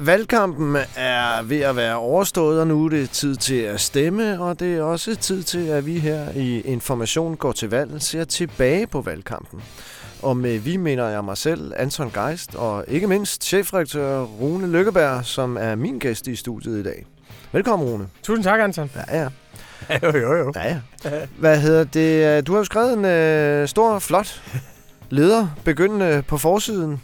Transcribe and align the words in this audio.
Valgkampen 0.00 0.76
er 0.96 1.42
ved 1.42 1.60
at 1.60 1.76
være 1.76 1.96
overstået, 1.96 2.60
og 2.60 2.66
nu 2.66 2.84
er 2.84 2.88
det 2.88 3.10
tid 3.10 3.36
til 3.36 3.54
at 3.54 3.80
stemme, 3.80 4.40
og 4.40 4.60
det 4.60 4.76
er 4.76 4.82
også 4.82 5.16
tid 5.16 5.42
til, 5.42 5.66
at 5.66 5.86
vi 5.86 5.98
her 5.98 6.30
i 6.36 6.60
Information 6.60 7.36
går 7.36 7.52
til 7.52 7.70
valg 7.70 8.02
ser 8.02 8.24
tilbage 8.24 8.86
på 8.86 9.00
valgkampen. 9.00 9.62
Og 10.22 10.36
med 10.36 10.58
vi 10.58 10.76
mener 10.76 11.08
jeg 11.08 11.24
mig 11.24 11.36
selv, 11.36 11.72
Anton 11.76 12.10
Geist, 12.10 12.54
og 12.54 12.84
ikke 12.88 13.06
mindst 13.06 13.44
chefredaktør 13.44 14.22
Rune 14.22 14.72
Lykkeberg, 14.72 15.24
som 15.24 15.56
er 15.60 15.74
min 15.74 15.98
gæst 15.98 16.26
i 16.26 16.36
studiet 16.36 16.80
i 16.80 16.82
dag. 16.82 17.06
Velkommen, 17.52 17.88
Rune. 17.88 18.08
Tusind 18.22 18.44
tak, 18.44 18.60
Anton. 18.60 18.90
Ja, 18.96 19.20
ja. 19.20 19.28
jo, 20.02 20.18
jo, 20.18 20.36
jo. 20.36 20.52
Ja, 20.56 20.80
ja. 21.04 21.10
Hvad 21.38 21.60
hedder 21.60 21.84
det? 21.84 22.46
Du 22.46 22.52
har 22.52 22.58
jo 22.58 22.64
skrevet 22.64 22.92
en 22.92 23.04
øh, 23.04 23.68
stor, 23.68 23.98
flot 23.98 24.42
leder, 25.10 25.48
begyndende 25.64 26.22
på 26.28 26.38
forsiden 26.38 27.00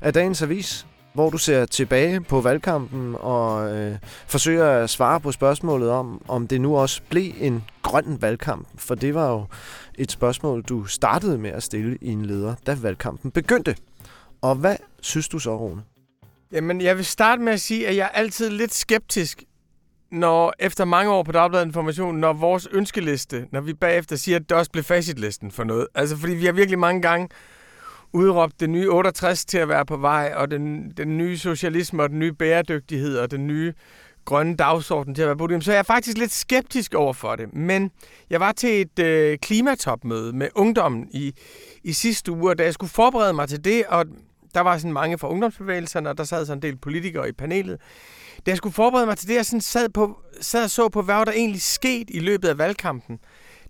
af 0.00 0.12
dagens 0.12 0.42
avis, 0.42 0.86
hvor 1.16 1.30
du 1.30 1.38
ser 1.38 1.66
tilbage 1.66 2.20
på 2.20 2.40
valgkampen 2.40 3.14
og 3.18 3.76
øh, 3.76 3.98
forsøger 4.26 4.70
at 4.70 4.90
svare 4.90 5.20
på 5.20 5.32
spørgsmålet 5.32 5.90
om, 5.90 6.22
om 6.28 6.48
det 6.48 6.60
nu 6.60 6.76
også 6.76 7.02
blev 7.08 7.32
en 7.40 7.64
grøn 7.82 8.18
valgkamp. 8.20 8.68
For 8.74 8.94
det 8.94 9.14
var 9.14 9.30
jo 9.30 9.44
et 9.98 10.12
spørgsmål, 10.12 10.62
du 10.62 10.84
startede 10.84 11.38
med 11.38 11.50
at 11.50 11.62
stille 11.62 11.98
i 12.00 12.08
en 12.08 12.26
leder, 12.26 12.54
da 12.66 12.76
valgkampen 12.82 13.30
begyndte. 13.30 13.76
Og 14.42 14.54
hvad 14.54 14.76
synes 15.00 15.28
du 15.28 15.38
så, 15.38 15.56
Rune? 15.56 15.82
Jamen, 16.52 16.80
jeg 16.80 16.96
vil 16.96 17.04
starte 17.04 17.42
med 17.42 17.52
at 17.52 17.60
sige, 17.60 17.88
at 17.88 17.96
jeg 17.96 18.04
er 18.04 18.18
altid 18.18 18.50
lidt 18.50 18.74
skeptisk, 18.74 19.44
når 20.10 20.54
efter 20.58 20.84
mange 20.84 21.12
år 21.12 21.22
på 21.22 21.32
Dagbladet 21.32 21.66
Information, 21.66 22.16
når 22.16 22.32
vores 22.32 22.68
ønskeliste, 22.72 23.46
når 23.52 23.60
vi 23.60 23.74
bagefter 23.74 24.16
siger, 24.16 24.36
at 24.36 24.48
det 24.48 24.56
også 24.56 24.70
blev 24.70 24.84
facitlisten 24.84 25.50
for 25.50 25.64
noget. 25.64 25.86
Altså, 25.94 26.16
fordi 26.16 26.34
vi 26.34 26.46
har 26.46 26.52
virkelig 26.52 26.78
mange 26.78 27.02
gange 27.02 27.28
udråbt 28.16 28.60
det 28.60 28.70
nye 28.70 28.90
68 28.90 29.44
til 29.44 29.58
at 29.58 29.68
være 29.68 29.86
på 29.86 29.96
vej, 29.96 30.32
og 30.36 30.50
den, 30.50 30.90
den 30.90 31.18
nye 31.18 31.38
socialisme, 31.38 32.02
og 32.02 32.10
den 32.10 32.18
nye 32.18 32.32
bæredygtighed, 32.32 33.18
og 33.18 33.30
den 33.30 33.46
nye 33.46 33.72
grønne 34.24 34.56
dagsorden 34.56 35.14
til 35.14 35.22
at 35.22 35.28
være 35.28 35.36
på 35.36 35.46
det. 35.46 35.64
Så 35.64 35.72
jeg 35.72 35.78
er 35.78 35.82
faktisk 35.82 36.18
lidt 36.18 36.32
skeptisk 36.32 36.94
over 36.94 37.12
for 37.12 37.36
det. 37.36 37.54
Men 37.54 37.90
jeg 38.30 38.40
var 38.40 38.52
til 38.52 38.80
et 38.80 38.98
øh, 38.98 39.38
klimatopmøde 39.38 40.36
med 40.36 40.48
ungdommen 40.54 41.08
i, 41.12 41.32
i 41.84 41.92
sidste 41.92 42.32
uge, 42.32 42.50
og 42.50 42.58
da 42.58 42.64
jeg 42.64 42.74
skulle 42.74 42.90
forberede 42.90 43.32
mig 43.32 43.48
til 43.48 43.64
det, 43.64 43.84
og 43.88 44.04
der 44.54 44.60
var 44.60 44.78
sådan 44.78 44.92
mange 44.92 45.18
fra 45.18 45.28
ungdomsbevægelserne, 45.28 46.10
og 46.10 46.18
der 46.18 46.24
sad 46.24 46.46
sådan 46.46 46.58
en 46.58 46.62
del 46.62 46.76
politikere 46.76 47.28
i 47.28 47.32
panelet. 47.32 47.80
Da 48.46 48.50
jeg 48.50 48.56
skulle 48.56 48.72
forberede 48.72 49.06
mig 49.06 49.18
til 49.18 49.28
det, 49.28 49.34
jeg 49.34 49.46
sådan 49.46 49.60
sad, 49.60 49.88
på, 49.88 50.18
sad 50.40 50.64
og 50.64 50.70
så 50.70 50.88
på, 50.88 51.02
hvad 51.02 51.26
der 51.26 51.32
egentlig 51.32 51.62
sket 51.62 52.10
i 52.10 52.18
løbet 52.18 52.48
af 52.48 52.58
valgkampen, 52.58 53.18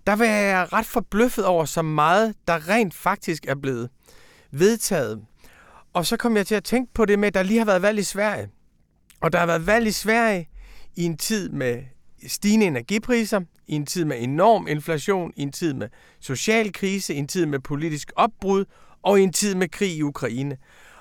der 0.07 0.15
var 0.15 0.25
jeg 0.25 0.73
ret 0.73 0.85
forbløffet 0.85 1.45
over 1.45 1.65
så 1.65 1.81
meget, 1.81 2.35
der 2.47 2.69
rent 2.69 2.93
faktisk 2.93 3.45
er 3.47 3.55
blevet 3.55 3.89
vedtaget. 4.51 5.21
Og 5.93 6.05
så 6.05 6.17
kom 6.17 6.37
jeg 6.37 6.47
til 6.47 6.55
at 6.55 6.63
tænke 6.63 6.93
på 6.93 7.05
det 7.05 7.19
med, 7.19 7.27
at 7.27 7.33
der 7.33 7.43
lige 7.43 7.57
har 7.57 7.65
været 7.65 7.81
valg 7.81 7.99
i 7.99 8.03
Sverige. 8.03 8.49
Og 9.21 9.33
der 9.33 9.39
har 9.39 9.45
været 9.45 9.67
valg 9.67 9.87
i 9.87 9.91
Sverige 9.91 10.49
i 10.95 11.03
en 11.03 11.17
tid 11.17 11.49
med 11.49 11.83
stigende 12.27 12.65
energipriser, 12.65 13.41
i 13.67 13.75
en 13.75 13.85
tid 13.85 14.05
med 14.05 14.17
enorm 14.19 14.67
inflation, 14.67 15.33
i 15.35 15.41
en 15.41 15.51
tid 15.51 15.73
med 15.73 15.87
social 16.19 16.73
krise, 16.73 17.13
i 17.13 17.17
en 17.17 17.27
tid 17.27 17.45
med 17.45 17.59
politisk 17.59 18.11
opbrud 18.15 18.65
og 19.03 19.19
i 19.19 19.23
en 19.23 19.33
tid 19.33 19.55
med 19.55 19.69
krig 19.69 19.95
i 19.95 20.01
Ukraine. 20.01 20.57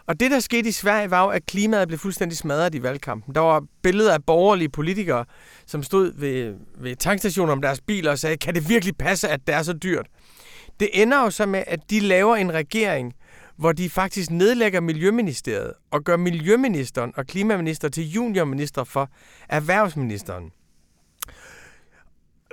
Og 0.06 0.20
det, 0.20 0.30
der 0.30 0.40
skete 0.40 0.68
i 0.68 0.72
Sverige, 0.72 1.10
var 1.10 1.22
jo, 1.24 1.28
at 1.28 1.46
klimaet 1.46 1.88
blev 1.88 1.98
fuldstændig 1.98 2.38
smadret 2.38 2.74
i 2.74 2.82
valgkampen. 2.82 3.34
Der 3.34 3.40
var 3.40 3.64
billeder 3.82 4.14
af 4.14 4.24
borgerlige 4.24 4.68
politikere, 4.68 5.24
som 5.66 5.82
stod 5.82 6.12
ved, 6.14 6.54
ved 6.78 6.96
tankstationer 6.96 7.52
om 7.52 7.62
deres 7.62 7.80
biler 7.80 8.10
og 8.10 8.18
sagde, 8.18 8.36
kan 8.36 8.54
det 8.54 8.68
virkelig 8.68 8.96
passe, 8.96 9.28
at 9.28 9.40
det 9.46 9.54
er 9.54 9.62
så 9.62 9.72
dyrt? 9.72 10.06
Det 10.80 10.90
ender 10.92 11.22
jo 11.22 11.30
så 11.30 11.46
med, 11.46 11.64
at 11.66 11.90
de 11.90 12.00
laver 12.00 12.36
en 12.36 12.54
regering, 12.54 13.14
hvor 13.56 13.72
de 13.72 13.90
faktisk 13.90 14.30
nedlægger 14.30 14.80
Miljøministeriet 14.80 15.72
og 15.90 16.04
gør 16.04 16.16
Miljøministeren 16.16 17.12
og 17.16 17.26
Klimaminister 17.26 17.88
til 17.88 18.10
juniorminister 18.10 18.84
for 18.84 19.10
erhvervsministeren. 19.48 20.50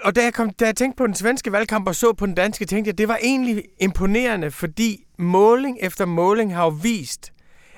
Og 0.03 0.15
da 0.15 0.23
jeg, 0.23 0.33
kom, 0.33 0.49
da 0.49 0.65
jeg 0.65 0.75
tænkte 0.75 0.97
på 0.97 1.07
den 1.07 1.15
svenske 1.15 1.51
valgkamp 1.51 1.87
og 1.87 1.95
så 1.95 2.13
på 2.13 2.25
den 2.25 2.35
danske, 2.35 2.65
tænkte 2.65 2.87
jeg, 2.87 2.93
at 2.93 2.97
det 2.97 3.07
var 3.07 3.19
egentlig 3.21 3.63
imponerende, 3.79 4.51
fordi 4.51 5.05
måling 5.17 5.77
efter 5.81 6.05
måling 6.05 6.55
har 6.55 6.63
jo 6.63 6.69
vist, 6.69 7.33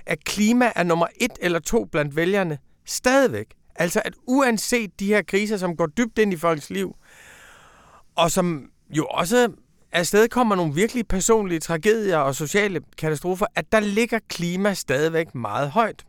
at 0.05 0.23
klima 0.23 0.71
er 0.75 0.83
nummer 0.83 1.07
et 1.21 1.31
eller 1.41 1.59
to 1.59 1.85
blandt 1.85 2.15
vælgerne 2.15 2.57
stadigvæk. 2.85 3.47
Altså 3.75 4.01
at 4.05 4.13
uanset 4.27 4.99
de 4.99 5.07
her 5.07 5.21
kriser, 5.21 5.57
som 5.57 5.75
går 5.75 5.85
dybt 5.85 6.19
ind 6.19 6.33
i 6.33 6.37
folks 6.37 6.69
liv, 6.69 6.95
og 8.15 8.31
som 8.31 8.69
jo 8.89 9.05
også 9.05 9.51
afsted 9.95 10.27
kommer 10.27 10.55
nogle 10.55 10.73
virkelig 10.73 11.07
personlige 11.07 11.59
tragedier 11.59 12.17
og 12.17 12.35
sociale 12.35 12.81
katastrofer, 12.97 13.45
at 13.55 13.65
der 13.71 13.79
ligger 13.79 14.19
klima 14.29 14.73
stadigvæk 14.73 15.35
meget 15.35 15.69
højt. 15.69 16.03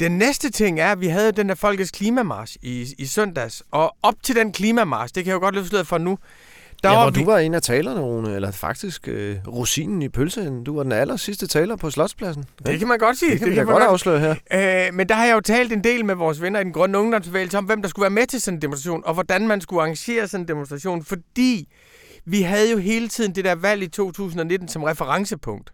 Den 0.00 0.18
næste 0.18 0.50
ting 0.50 0.80
er, 0.80 0.92
at 0.92 1.00
vi 1.00 1.06
havde 1.06 1.32
den 1.32 1.48
der 1.48 1.54
Folkets 1.54 1.90
Klimamars 1.90 2.56
i, 2.62 2.94
i 2.98 3.06
søndags, 3.06 3.62
og 3.70 3.96
op 4.02 4.14
til 4.22 4.36
den 4.36 4.52
klimamars, 4.52 5.12
det 5.12 5.24
kan 5.24 5.30
jeg 5.30 5.34
jo 5.34 5.40
godt 5.40 5.54
løfte 5.54 5.84
for 5.84 5.98
nu, 5.98 6.18
der 6.82 6.90
ja, 6.90 6.96
var 6.96 7.02
hvor 7.02 7.10
vi... 7.10 7.20
du 7.20 7.24
var 7.24 7.38
en 7.38 7.54
af 7.54 7.62
talerne, 7.62 8.00
Rune, 8.00 8.34
eller 8.34 8.50
faktisk 8.50 9.08
øh, 9.08 9.36
rosinen 9.46 10.02
i 10.02 10.08
pølsen. 10.08 10.64
Du 10.64 10.76
var 10.76 10.82
den 10.82 10.92
aller 10.92 11.16
sidste 11.16 11.46
taler 11.46 11.76
på 11.76 11.90
Slotspladsen. 11.90 12.44
Ja. 12.66 12.70
Det 12.70 12.78
kan 12.78 12.88
man 12.88 12.98
godt 12.98 13.18
sige. 13.18 13.30
Det 13.30 13.38
kan 13.38 13.46
det 13.46 13.52
vi 13.52 13.56
kan 13.56 13.66
godt 13.66 13.82
afsløre 13.82 14.20
her. 14.20 14.86
Øh, 14.88 14.94
men 14.94 15.08
der 15.08 15.14
har 15.14 15.24
jeg 15.24 15.34
jo 15.34 15.40
talt 15.40 15.72
en 15.72 15.84
del 15.84 16.04
med 16.04 16.14
vores 16.14 16.42
venner 16.42 16.60
i 16.60 16.64
den 16.64 16.72
grønne 16.72 16.98
ungdomsbevægelse 16.98 17.58
om, 17.58 17.64
hvem 17.64 17.82
der 17.82 17.88
skulle 17.88 18.02
være 18.02 18.10
med 18.10 18.26
til 18.26 18.40
sådan 18.40 18.56
en 18.56 18.62
demonstration, 18.62 19.02
og 19.04 19.14
hvordan 19.14 19.48
man 19.48 19.60
skulle 19.60 19.82
arrangere 19.82 20.28
sådan 20.28 20.44
en 20.44 20.48
demonstration, 20.48 21.04
fordi 21.04 21.68
vi 22.24 22.42
havde 22.42 22.70
jo 22.70 22.78
hele 22.78 23.08
tiden 23.08 23.34
det 23.34 23.44
der 23.44 23.54
valg 23.54 23.82
i 23.82 23.88
2019 23.88 24.68
som 24.68 24.82
referencepunkt. 24.82 25.72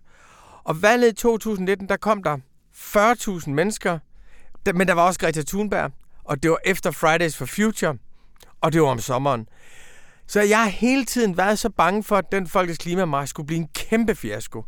Og 0.65 0.83
valget 0.83 1.09
i 1.09 1.15
2019, 1.15 1.89
der 1.89 1.97
kom 1.97 2.23
der 2.23 2.39
40.000 2.75 3.51
mennesker, 3.51 3.99
men 4.75 4.89
der 4.89 4.95
var 4.95 5.07
også 5.07 5.21
Greta 5.21 5.43
Thunberg, 5.43 5.93
og 6.25 6.43
det 6.43 6.51
var 6.51 6.59
efter 6.65 6.91
Fridays 6.91 7.37
for 7.37 7.47
Future, 7.47 7.97
og 8.61 8.73
det 8.73 8.83
var 8.83 8.89
om 8.89 8.99
sommeren. 8.99 9.49
Så 10.27 10.41
jeg 10.41 10.59
har 10.63 10.69
hele 10.69 11.05
tiden 11.05 11.37
været 11.37 11.59
så 11.59 11.71
bange 11.71 12.03
for, 12.03 12.17
at 12.17 12.33
den 12.33 12.47
folkets 12.47 12.79
klimamarsch 12.79 13.31
skulle 13.31 13.47
blive 13.47 13.59
en 13.59 13.69
kæmpe 13.75 14.15
fiasko. 14.15 14.65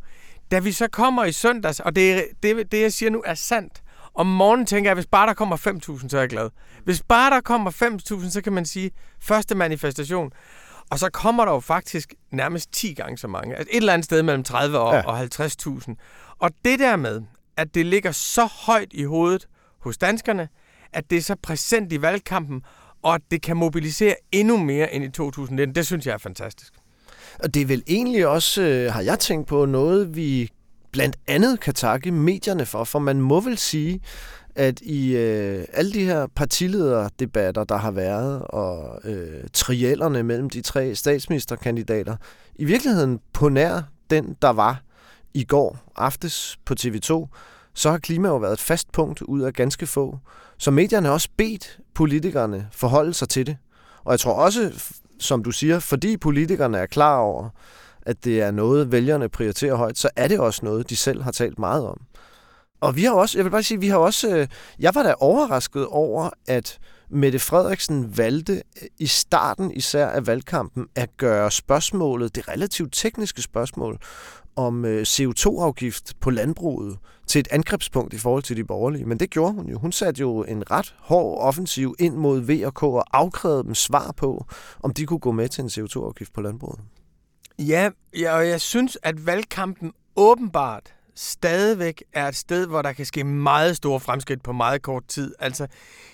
Da 0.50 0.58
vi 0.58 0.72
så 0.72 0.88
kommer 0.88 1.24
i 1.24 1.32
søndags, 1.32 1.80
og 1.80 1.96
det, 1.96 2.24
det, 2.42 2.72
det 2.72 2.80
jeg 2.80 2.92
siger 2.92 3.10
nu 3.10 3.22
er 3.26 3.34
sandt, 3.34 3.82
om 4.14 4.26
morgenen 4.26 4.66
tænker 4.66 4.88
jeg, 4.88 4.92
at 4.92 4.96
hvis 4.96 5.06
bare 5.06 5.26
der 5.26 5.34
kommer 5.34 5.56
5.000, 5.56 6.08
så 6.08 6.16
er 6.16 6.20
jeg 6.20 6.28
glad. 6.28 6.50
Hvis 6.84 7.02
bare 7.02 7.30
der 7.30 7.40
kommer 7.40 7.70
5.000, 8.22 8.30
så 8.30 8.40
kan 8.40 8.52
man 8.52 8.64
sige, 8.64 8.90
første 9.20 9.54
manifestation. 9.54 10.32
Og 10.90 10.98
så 10.98 11.10
kommer 11.10 11.44
der 11.44 11.52
jo 11.52 11.60
faktisk 11.60 12.14
nærmest 12.30 12.72
10 12.72 12.94
gange 12.94 13.18
så 13.18 13.28
mange. 13.28 13.56
Altså 13.56 13.68
et 13.72 13.76
eller 13.76 13.92
andet 13.92 14.04
sted 14.04 14.22
mellem 14.22 14.44
30 14.44 14.78
og, 14.78 14.94
ja. 14.94 15.02
og 15.02 15.20
50.000. 15.20 15.94
Og 16.38 16.50
det 16.64 16.78
der 16.78 16.96
med, 16.96 17.22
at 17.56 17.74
det 17.74 17.86
ligger 17.86 18.12
så 18.12 18.46
højt 18.46 18.88
i 18.90 19.04
hovedet 19.04 19.48
hos 19.78 19.98
danskerne, 19.98 20.48
at 20.92 21.10
det 21.10 21.18
er 21.18 21.22
så 21.22 21.36
præsent 21.42 21.92
i 21.92 22.02
valgkampen, 22.02 22.62
og 23.02 23.14
at 23.14 23.20
det 23.30 23.42
kan 23.42 23.56
mobilisere 23.56 24.14
endnu 24.32 24.56
mere 24.56 24.94
end 24.94 25.04
i 25.04 25.10
2019, 25.10 25.74
det 25.74 25.86
synes 25.86 26.06
jeg 26.06 26.12
er 26.12 26.18
fantastisk. 26.18 26.72
Og 27.38 27.54
det 27.54 27.62
er 27.62 27.66
vel 27.66 27.82
egentlig 27.86 28.26
også, 28.26 28.62
øh, 28.62 28.92
har 28.92 29.00
jeg 29.00 29.18
tænkt 29.18 29.48
på, 29.48 29.66
noget 29.66 30.16
vi 30.16 30.50
blandt 30.92 31.16
andet 31.28 31.60
kan 31.60 31.74
takke 31.74 32.10
medierne 32.10 32.66
for, 32.66 32.84
for 32.84 32.98
man 32.98 33.20
må 33.20 33.40
vel 33.40 33.58
sige, 33.58 34.00
at 34.54 34.80
i 34.80 35.16
øh, 35.16 35.64
alle 35.72 35.92
de 35.92 36.04
her 36.04 36.26
partilederdebatter, 36.26 37.64
der 37.64 37.76
har 37.76 37.90
været, 37.90 38.42
og 38.42 39.00
øh, 39.04 39.44
triellerne 39.52 40.22
mellem 40.22 40.50
de 40.50 40.60
tre 40.60 40.94
statsministerkandidater, 40.94 42.16
i 42.54 42.64
virkeligheden 42.64 43.20
på 43.32 43.48
nær 43.48 43.82
den, 44.10 44.36
der 44.42 44.50
var 44.50 44.82
i 45.34 45.44
går 45.44 45.92
aftes 45.96 46.58
på 46.64 46.74
TV2, 46.80 47.28
så 47.74 47.90
har 47.90 47.98
klima 47.98 48.28
jo 48.28 48.36
været 48.36 48.52
et 48.52 48.60
fast 48.60 48.92
punkt 48.92 49.22
ud 49.22 49.40
af 49.40 49.52
ganske 49.52 49.86
få. 49.86 50.18
Så 50.58 50.70
medierne 50.70 51.06
har 51.06 51.12
også 51.12 51.28
bedt 51.36 51.78
politikerne 51.94 52.68
forholde 52.72 53.14
sig 53.14 53.28
til 53.28 53.46
det. 53.46 53.56
Og 54.04 54.12
jeg 54.12 54.20
tror 54.20 54.32
også, 54.32 54.72
som 55.18 55.44
du 55.44 55.50
siger, 55.50 55.78
fordi 55.78 56.16
politikerne 56.16 56.78
er 56.78 56.86
klar 56.86 57.18
over, 57.18 57.48
at 58.02 58.24
det 58.24 58.40
er 58.40 58.50
noget, 58.50 58.92
vælgerne 58.92 59.28
prioriterer 59.28 59.74
højt, 59.74 59.98
så 59.98 60.10
er 60.16 60.28
det 60.28 60.40
også 60.40 60.60
noget, 60.64 60.90
de 60.90 60.96
selv 60.96 61.22
har 61.22 61.32
talt 61.32 61.58
meget 61.58 61.86
om. 61.86 62.00
Og 62.82 62.96
vi 62.96 63.04
har 63.04 63.12
også, 63.12 63.38
jeg 63.38 63.44
vil 63.44 63.50
bare 63.50 63.62
sige, 63.62 63.80
vi 63.80 63.88
har 63.88 63.96
også, 63.96 64.36
øh, 64.36 64.48
jeg 64.78 64.94
var 64.94 65.02
da 65.02 65.14
overrasket 65.18 65.86
over, 65.86 66.30
at 66.46 66.78
Mette 67.10 67.38
Frederiksen 67.38 68.18
valgte 68.18 68.52
øh, 68.52 68.88
i 68.98 69.06
starten 69.06 69.70
især 69.70 70.06
af 70.06 70.26
valgkampen 70.26 70.86
at 70.94 71.16
gøre 71.16 71.50
spørgsmålet, 71.50 72.34
det 72.34 72.48
relativt 72.48 72.92
tekniske 72.92 73.42
spørgsmål, 73.42 73.98
om 74.56 74.84
øh, 74.84 75.02
CO2-afgift 75.02 76.12
på 76.20 76.30
landbruget 76.30 76.98
til 77.26 77.38
et 77.38 77.48
angrebspunkt 77.50 78.14
i 78.14 78.18
forhold 78.18 78.42
til 78.42 78.56
de 78.56 78.64
borgerlige. 78.64 79.04
Men 79.04 79.20
det 79.20 79.30
gjorde 79.30 79.52
hun 79.52 79.68
jo. 79.68 79.78
Hun 79.78 79.92
satte 79.92 80.20
jo 80.20 80.42
en 80.42 80.70
ret 80.70 80.94
hård 80.98 81.40
offensiv 81.40 81.94
ind 81.98 82.16
mod 82.16 82.40
V 82.40 82.66
og 82.66 82.74
K 82.74 82.82
og 82.82 83.04
afkrævede 83.12 83.64
dem 83.64 83.74
svar 83.74 84.12
på, 84.16 84.46
om 84.82 84.94
de 84.94 85.06
kunne 85.06 85.18
gå 85.18 85.32
med 85.32 85.48
til 85.48 85.62
en 85.62 85.68
CO2-afgift 85.68 86.32
på 86.32 86.40
landbruget. 86.40 86.80
Ja, 87.58 87.90
ja, 88.18 88.36
og 88.36 88.48
jeg 88.48 88.60
synes, 88.60 88.98
at 89.02 89.26
valgkampen 89.26 89.92
åbenbart 90.16 90.92
stadigvæk 91.14 92.04
er 92.12 92.28
et 92.28 92.36
sted, 92.36 92.66
hvor 92.66 92.82
der 92.82 92.92
kan 92.92 93.06
ske 93.06 93.24
meget 93.24 93.76
store 93.76 94.00
fremskridt 94.00 94.42
på 94.42 94.52
meget 94.52 94.82
kort 94.82 95.02
tid. 95.08 95.34
Altså, 95.38 95.66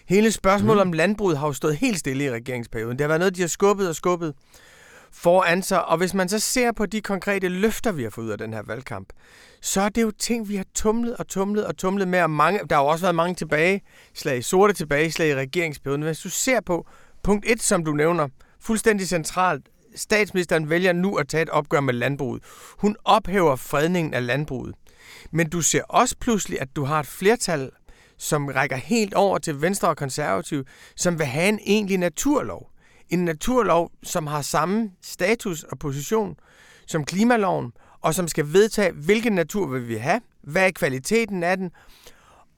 hele 0.09 0.33
spørgsmålet 0.33 0.87
mm. 0.87 0.89
om 0.89 0.93
landbruget 0.93 1.39
har 1.39 1.47
jo 1.47 1.53
stået 1.53 1.77
helt 1.77 1.99
stille 1.99 2.25
i 2.25 2.31
regeringsperioden. 2.31 2.99
Det 2.99 3.00
har 3.00 3.09
været 3.09 3.21
noget, 3.21 3.37
de 3.37 3.41
har 3.41 3.49
skubbet 3.49 3.89
og 3.89 3.95
skubbet 3.95 4.35
foran 5.12 5.62
sig. 5.62 5.85
Og 5.85 5.97
hvis 5.97 6.15
man 6.15 6.29
så 6.29 6.39
ser 6.39 6.73
på 6.73 6.87
de 6.87 7.00
konkrete 7.00 7.49
løfter, 7.49 7.93
vi 7.93 8.03
har 8.03 8.11
fået 8.11 8.25
ud 8.25 8.31
af 8.31 8.39
den 8.39 8.53
her 8.53 8.62
valgkamp, 8.62 9.09
så 9.61 9.81
er 9.81 9.89
det 9.89 10.03
jo 10.03 10.11
ting, 10.11 10.49
vi 10.49 10.56
har 10.56 10.67
tumlet 10.75 11.17
og 11.17 11.29
tumlet 11.29 11.67
og 11.67 11.77
tumlet 11.77 12.09
med. 12.09 12.23
Og 12.23 12.31
mange, 12.31 12.61
der 12.71 12.77
har 12.77 12.83
jo 12.83 12.89
også 12.89 13.05
været 13.05 13.15
mange 13.15 13.35
tilbageslag, 13.35 14.45
sorte 14.45 14.73
tilbageslag 14.73 15.29
i 15.29 15.35
regeringsperioden. 15.35 16.03
Hvis 16.03 16.21
du 16.21 16.31
ser 16.31 16.61
på 16.61 16.87
punkt 17.23 17.45
1, 17.49 17.62
som 17.62 17.85
du 17.85 17.93
nævner, 17.93 18.29
fuldstændig 18.61 19.09
centralt, 19.09 19.69
statsministeren 19.95 20.71
vælger 20.71 20.93
nu 20.93 21.17
at 21.17 21.29
tage 21.29 21.43
et 21.43 21.49
opgør 21.50 21.81
med 21.81 21.95
landbruget. 21.95 22.43
Hun 22.79 22.97
ophæver 23.05 23.56
fredningen 23.56 24.15
af 24.15 24.27
landbruget. 24.27 24.75
Men 25.31 25.50
du 25.50 25.62
ser 25.62 25.82
også 25.82 26.17
pludselig, 26.20 26.61
at 26.61 26.76
du 26.76 26.85
har 26.85 27.00
et 27.00 27.06
flertal, 27.06 27.70
som 28.19 28.47
rækker 28.47 28.76
helt 28.76 29.15
over 29.15 29.38
til 29.38 29.62
Venstre 29.62 29.88
og 29.88 29.97
Konservative, 29.97 30.65
som 30.97 31.19
vil 31.19 31.26
have 31.26 31.49
en 31.49 31.61
egentlig 31.67 31.99
naturlov. 31.99 32.70
En 33.09 33.25
naturlov, 33.25 33.91
som 34.03 34.26
har 34.26 34.43
samme 34.43 34.91
status 35.03 35.62
og 35.62 35.79
position 35.79 36.37
som 36.87 37.05
klimaloven, 37.05 37.73
og 38.00 38.15
som 38.15 38.29
skal 38.29 38.53
vedtage, 38.53 38.93
hvilken 38.93 39.32
natur 39.32 39.67
vil 39.67 39.88
vi 39.88 39.97
have, 39.97 40.20
hvad 40.43 40.67
er 40.67 40.70
kvaliteten 40.70 41.43
af 41.43 41.56
den, 41.56 41.71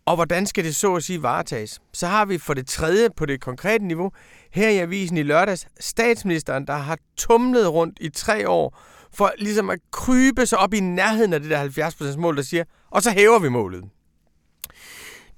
og 0.06 0.15
hvordan 0.15 0.47
skal 0.47 0.65
det 0.65 0.77
så 0.77 0.95
at 0.95 1.03
sige 1.03 1.23
varetages. 1.23 1.81
Så 1.93 2.06
har 2.06 2.25
vi 2.25 2.39
for 2.39 2.55
det 2.55 2.67
tredje 2.67 3.09
på 3.17 3.27
det 3.27 3.41
konkrete 3.41 3.85
niveau, 3.85 4.13
her 4.51 4.69
i 4.69 4.79
avisen 4.79 5.17
i 5.17 5.23
lørdags, 5.23 5.67
statsministeren, 5.81 6.67
der 6.67 6.77
har 6.77 6.99
tumlet 7.17 7.73
rundt 7.73 7.99
i 8.01 8.09
tre 8.09 8.49
år, 8.49 8.79
for 9.15 9.33
ligesom 9.39 9.71
at 9.71 9.79
krybe 9.91 10.47
sig 10.47 10.59
op 10.59 10.75
i 10.75 10.81
nærheden 10.81 11.33
af 11.33 11.41
det 11.41 11.51
der 11.51 11.91
70% 11.91 12.17
mål, 12.19 12.37
der 12.37 12.43
siger, 12.43 12.65
og 12.91 13.03
så 13.03 13.11
hæver 13.11 13.39
vi 13.39 13.49
målet. 13.49 13.85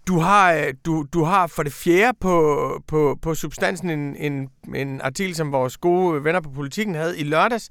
Du 0.06 0.18
har, 0.18 0.52
øh, 0.52 0.74
du, 0.84 1.06
du 1.12 1.24
har 1.24 1.46
for 1.46 1.62
det 1.62 1.72
fjerde 1.72 2.18
på, 2.20 2.82
på, 2.86 3.18
på 3.22 3.34
substansen 3.34 3.90
en, 3.90 4.16
en, 4.16 4.48
en 4.74 5.00
artikel, 5.00 5.34
som 5.34 5.52
vores 5.52 5.76
gode 5.76 6.24
venner 6.24 6.40
på 6.40 6.50
politikken 6.50 6.94
havde 6.94 7.18
i 7.18 7.22
lørdags, 7.22 7.70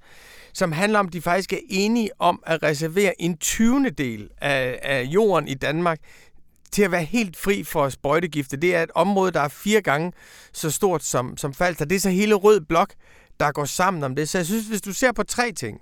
som 0.54 0.72
handler 0.72 1.00
om, 1.00 1.08
at 1.08 1.14
de 1.14 1.22
faktisk 1.22 1.54
er 1.54 1.58
enige 1.70 2.10
om 2.20 2.44
at 2.46 2.64
reservere 2.64 3.22
en 3.22 3.38
20. 3.38 3.90
del 3.90 4.30
af, 4.42 4.80
af 4.84 5.04
jorden 5.04 5.48
i 5.48 5.54
Danmark 5.54 6.00
til 6.72 6.84
at 6.84 6.92
være 6.92 7.04
helt 7.04 7.38
fri 7.38 7.64
for 7.64 7.90
sprøjtegifte. 7.90 8.58
Det 8.58 8.76
er 8.76 8.84
et 8.84 8.92
område, 8.96 9.32
der 9.32 9.42
er 9.42 9.48
fire 9.48 9.82
gange 9.82 10.14
så 10.54 10.72
stort 10.72 11.04
som, 11.04 11.38
som 11.38 11.54
Falster. 11.54 11.86
Det 11.86 11.96
er 11.96 12.00
så 12.00 12.10
hele 12.10 12.36
Rød 12.36 12.62
Blok, 12.62 12.94
der 13.40 13.52
går 13.52 13.66
sammen 13.66 14.04
om 14.04 14.16
det. 14.16 14.30
Så 14.30 14.38
jeg 14.38 14.46
synes, 14.46 14.68
hvis 14.68 14.82
du 14.82 14.94
ser 14.94 15.12
på 15.12 15.24
tre 15.24 15.52
ting, 15.52 15.82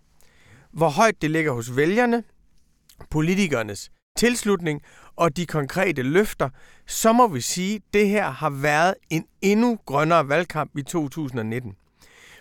hvor 0.74 0.90
højt 0.90 1.22
det 1.22 1.32
ligger 1.32 1.52
hos 1.52 1.76
vælgerne, 1.76 2.24
politikernes 3.10 3.92
tilslutning 4.18 4.82
og 5.16 5.38
de 5.38 5.46
konkrete 5.46 6.02
løfter, 6.02 6.50
så 6.88 7.14
må 7.14 7.28
vi 7.28 7.42
sige, 7.42 7.76
at 7.76 7.82
det 7.94 8.10
her 8.10 8.30
har 8.30 8.50
været 8.50 8.94
en 9.10 9.26
endnu 9.42 9.80
grønnere 9.86 10.30
valgkamp 10.30 10.78
i 10.78 10.82
2019. 10.82 11.74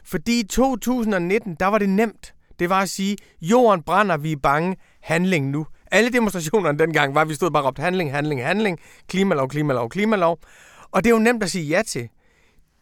Fordi 0.05 0.41
i 0.41 0.43
2019, 0.43 1.57
der 1.61 1.67
var 1.67 1.79
det 1.79 1.89
nemt. 1.89 2.35
Det 2.59 2.71
var 2.71 2.81
at 2.81 2.89
sige, 2.89 3.17
jorden 3.41 3.83
brænder, 3.83 4.17
vi 4.17 4.33
er 4.33 4.37
bange, 4.37 4.77
handling 5.03 5.51
nu. 5.51 5.67
Alle 5.91 6.11
demonstrationerne 6.11 6.79
dengang 6.79 7.15
var, 7.15 7.21
at 7.21 7.29
vi 7.29 7.35
stod 7.35 7.51
bare 7.51 7.63
og 7.63 7.67
råbte 7.67 7.83
handling, 7.83 8.13
handling, 8.13 8.45
handling, 8.45 8.79
klimalov, 9.09 9.49
klimalov, 9.49 9.89
klimalov. 9.89 10.39
Og 10.91 11.05
det 11.05 11.11
er 11.11 11.15
jo 11.15 11.23
nemt 11.23 11.43
at 11.43 11.51
sige 11.51 11.65
ja 11.65 11.83
til. 11.83 12.09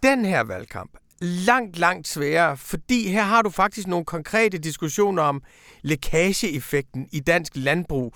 Den 0.03 0.25
her 0.25 0.41
valgkamp, 0.41 0.91
langt, 1.21 1.79
langt 1.79 2.09
sværere, 2.09 2.57
fordi 2.57 3.09
her 3.09 3.23
har 3.23 3.43
du 3.43 3.51
faktisk 3.51 3.87
nogle 3.87 4.05
konkrete 4.05 4.59
diskussioner 4.59 5.23
om 5.23 5.43
lækageeffekten 5.83 7.09
i 7.13 7.21
dansk 7.21 7.53
landbrug 7.55 8.15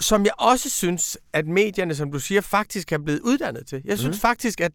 som 0.00 0.24
jeg 0.24 0.32
også 0.38 0.70
synes, 0.70 1.18
at 1.32 1.46
medierne, 1.46 1.94
som 1.94 2.12
du 2.12 2.18
siger, 2.18 2.40
faktisk 2.40 2.92
er 2.92 2.98
blevet 2.98 3.20
uddannet 3.20 3.66
til. 3.66 3.82
Jeg 3.84 3.98
synes 3.98 4.16
mm. 4.16 4.20
faktisk, 4.20 4.60
at, 4.60 4.72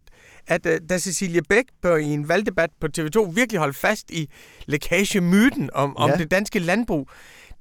at 0.47 0.65
uh, 0.65 0.71
da 0.89 1.00
Cecilie 1.00 1.41
Bæk 1.41 1.65
i 1.85 2.03
en 2.03 2.29
valgdebat 2.29 2.69
på 2.81 2.88
TV2 2.97 3.31
virkelig 3.31 3.59
holde 3.59 3.74
fast 3.74 4.12
i 4.12 4.29
lækagemyten 4.65 5.69
om, 5.74 5.95
ja. 6.00 6.03
om 6.03 6.18
det 6.18 6.31
danske 6.31 6.59
landbrug, 6.59 7.09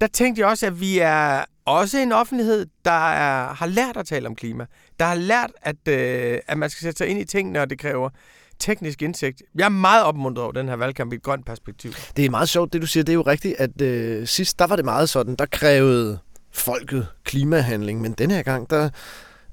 der 0.00 0.06
tænkte 0.06 0.40
jeg 0.40 0.48
også, 0.48 0.66
at 0.66 0.80
vi 0.80 0.98
er 0.98 1.44
også 1.64 1.98
en 1.98 2.12
offentlighed, 2.12 2.66
der 2.84 3.10
er, 3.10 3.54
har 3.54 3.66
lært 3.66 3.96
at 3.96 4.06
tale 4.06 4.26
om 4.26 4.34
klima. 4.34 4.66
Der 4.98 5.06
har 5.06 5.14
lært, 5.14 5.50
at, 5.62 5.76
uh, 5.88 6.38
at 6.46 6.58
man 6.58 6.70
skal 6.70 6.82
sætte 6.82 6.98
sig 6.98 7.06
ind 7.08 7.20
i 7.20 7.24
tingene, 7.24 7.60
og 7.60 7.70
det 7.70 7.78
kræver 7.78 8.10
teknisk 8.58 9.02
indsigt. 9.02 9.42
Jeg 9.54 9.64
er 9.64 9.68
meget 9.68 10.04
opmuntret 10.04 10.44
over 10.44 10.52
den 10.52 10.68
her 10.68 10.76
valgkamp 10.76 11.12
i 11.12 11.16
et 11.16 11.22
grønt 11.22 11.46
perspektiv. 11.46 11.92
Det 12.16 12.24
er 12.24 12.30
meget 12.30 12.48
sjovt, 12.48 12.72
det 12.72 12.82
du 12.82 12.86
siger. 12.86 13.04
Det 13.04 13.12
er 13.12 13.14
jo 13.14 13.22
rigtigt, 13.22 13.54
at 13.58 13.82
øh, 13.82 14.26
sidst, 14.26 14.58
der 14.58 14.66
var 14.66 14.76
det 14.76 14.84
meget 14.84 15.08
sådan, 15.08 15.34
der 15.34 15.46
krævede 15.46 16.18
folket 16.52 17.06
klimahandling, 17.24 18.00
men 18.00 18.12
den 18.12 18.30
her 18.30 18.42
gang, 18.42 18.70
der, 18.70 18.88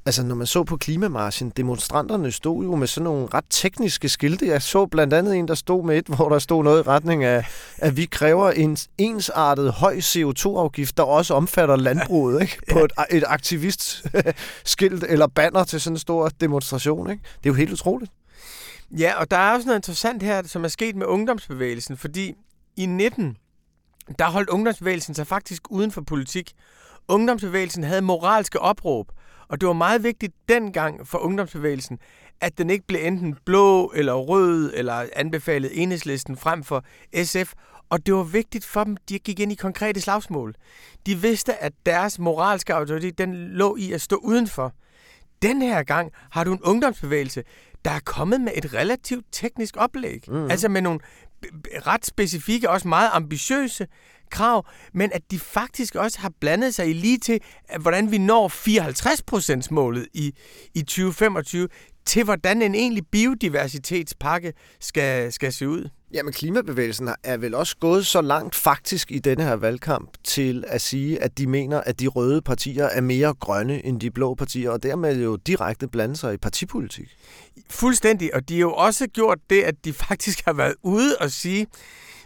altså 0.05 0.23
når 0.23 0.35
man 0.35 0.47
så 0.47 0.63
på 0.63 0.77
klimamarschen, 0.77 1.49
demonstranterne 1.49 2.31
stod 2.31 2.63
jo 2.63 2.75
med 2.75 2.87
sådan 2.87 3.03
nogle 3.03 3.27
ret 3.33 3.45
tekniske 3.49 4.09
skilte. 4.09 4.47
Jeg 4.47 4.61
så 4.61 4.85
blandt 4.85 5.13
andet 5.13 5.35
en, 5.35 5.47
der 5.47 5.55
stod 5.55 5.85
med 5.85 5.97
et, 5.97 6.07
hvor 6.07 6.29
der 6.29 6.39
stod 6.39 6.63
noget 6.63 6.79
i 6.79 6.87
retning 6.87 7.23
af, 7.23 7.45
at 7.77 7.97
vi 7.97 8.05
kræver 8.05 8.51
en 8.51 8.77
ensartet 8.97 9.71
høj 9.71 9.95
CO2-afgift, 9.97 10.97
der 10.97 11.03
også 11.03 11.33
omfatter 11.33 11.75
landbruget, 11.75 12.41
ikke? 12.41 12.57
på 12.73 12.79
et, 12.79 12.91
et 13.09 13.23
aktivistskilt 13.27 15.03
eller 15.09 15.27
banner 15.27 15.63
til 15.63 15.81
sådan 15.81 15.95
en 15.95 15.99
stor 15.99 16.29
demonstration. 16.41 17.11
Ikke? 17.11 17.23
Det 17.23 17.49
er 17.49 17.53
jo 17.53 17.57
helt 17.57 17.71
utroligt. 17.71 18.11
Ja, 18.97 19.13
og 19.19 19.31
der 19.31 19.37
er 19.37 19.53
også 19.53 19.67
noget 19.67 19.77
interessant 19.77 20.23
her, 20.23 20.43
som 20.43 20.63
er 20.63 20.67
sket 20.67 20.95
med 20.95 21.05
ungdomsbevægelsen, 21.05 21.97
fordi 21.97 22.33
i 22.77 22.85
19, 22.85 23.37
der 24.19 24.25
holdt 24.25 24.49
ungdomsbevægelsen 24.49 25.15
sig 25.15 25.27
faktisk 25.27 25.71
uden 25.71 25.91
for 25.91 26.01
politik 26.01 26.53
Ungdomsbevægelsen 27.07 27.83
havde 27.83 28.01
moralske 28.01 28.59
opråb, 28.59 29.11
og 29.47 29.61
det 29.61 29.67
var 29.67 29.73
meget 29.73 30.03
vigtigt 30.03 30.33
dengang 30.49 31.07
for 31.07 31.17
ungdomsbevægelsen, 31.17 31.99
at 32.41 32.57
den 32.57 32.69
ikke 32.69 32.87
blev 32.87 32.99
enten 33.03 33.37
blå 33.45 33.91
eller 33.95 34.13
rød 34.13 34.71
eller 34.75 35.05
anbefalet 35.15 35.81
enhedslisten 35.81 36.37
frem 36.37 36.63
for 36.63 36.83
SF. 37.23 37.53
Og 37.89 38.05
det 38.05 38.13
var 38.13 38.23
vigtigt 38.23 38.65
for 38.65 38.83
dem, 38.83 38.97
de 39.09 39.19
gik 39.19 39.39
ind 39.39 39.51
i 39.51 39.55
konkrete 39.55 40.01
slagsmål. 40.01 40.55
De 41.05 41.15
vidste, 41.15 41.63
at 41.63 41.73
deres 41.85 42.19
moralske 42.19 42.73
autoritet, 42.73 43.17
den 43.17 43.33
lå 43.35 43.75
i 43.75 43.91
at 43.91 44.01
stå 44.01 44.15
udenfor. 44.15 44.73
Den 45.41 45.61
her 45.61 45.83
gang 45.83 46.11
har 46.31 46.43
du 46.43 46.53
en 46.53 46.61
ungdomsbevægelse, 46.61 47.43
der 47.85 47.91
er 47.91 47.99
kommet 48.05 48.41
med 48.41 48.51
et 48.55 48.73
relativt 48.73 49.25
teknisk 49.31 49.77
oplæg. 49.77 50.23
Mm. 50.27 50.49
Altså 50.51 50.69
med 50.69 50.81
nogle 50.81 50.99
ret 51.87 52.05
specifikke, 52.05 52.69
også 52.69 52.87
meget 52.87 53.09
ambitiøse 53.13 53.87
krav, 54.31 54.67
men 54.93 55.11
at 55.13 55.21
de 55.31 55.39
faktisk 55.39 55.95
også 55.95 56.19
har 56.19 56.31
blandet 56.39 56.75
sig 56.75 56.89
i 56.89 56.93
lige 56.93 57.17
til, 57.17 57.39
hvordan 57.79 58.11
vi 58.11 58.17
når 58.17 58.47
54% 59.63 59.67
målet 59.71 60.07
i, 60.13 60.33
i 60.73 60.81
2025, 60.81 61.67
til 62.05 62.23
hvordan 62.23 62.61
en 62.61 62.75
egentlig 62.75 63.07
biodiversitetspakke 63.11 64.53
skal, 64.79 65.33
skal 65.33 65.53
se 65.53 65.67
ud. 65.69 65.89
Ja, 66.13 66.23
men 66.23 66.33
klimabevægelsen 66.33 67.09
er 67.23 67.37
vel 67.37 67.55
også 67.55 67.77
gået 67.79 68.05
så 68.05 68.21
langt 68.21 68.55
faktisk 68.55 69.11
i 69.11 69.19
denne 69.19 69.43
her 69.43 69.55
valgkamp 69.55 70.09
til 70.23 70.63
at 70.67 70.81
sige, 70.81 71.23
at 71.23 71.37
de 71.37 71.47
mener, 71.47 71.81
at 71.81 71.99
de 71.99 72.07
røde 72.07 72.41
partier 72.41 72.85
er 72.85 73.01
mere 73.01 73.33
grønne 73.33 73.85
end 73.85 73.99
de 73.99 74.11
blå 74.11 74.35
partier, 74.35 74.69
og 74.69 74.83
dermed 74.83 75.23
jo 75.23 75.35
direkte 75.35 75.87
blande 75.87 76.15
sig 76.15 76.33
i 76.33 76.37
partipolitik. 76.37 77.07
Fuldstændig, 77.69 78.35
og 78.35 78.49
de 78.49 78.53
har 78.53 78.61
jo 78.61 78.73
også 78.73 79.07
gjort 79.07 79.37
det, 79.49 79.61
at 79.61 79.85
de 79.85 79.93
faktisk 80.07 80.45
har 80.45 80.53
været 80.53 80.75
ude 80.83 81.15
og 81.19 81.31
sige, 81.31 81.67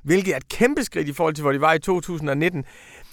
hvilket 0.03 0.34
er 0.34 0.38
et 0.38 0.50
kæmpe 0.50 0.84
skridt 0.84 1.07
i 1.07 1.13
forhold 1.13 1.36
til, 1.36 1.41
hvor 1.41 1.51
de 1.51 1.62
var 1.62 1.74
i 1.74 1.79
2019, 1.79 2.65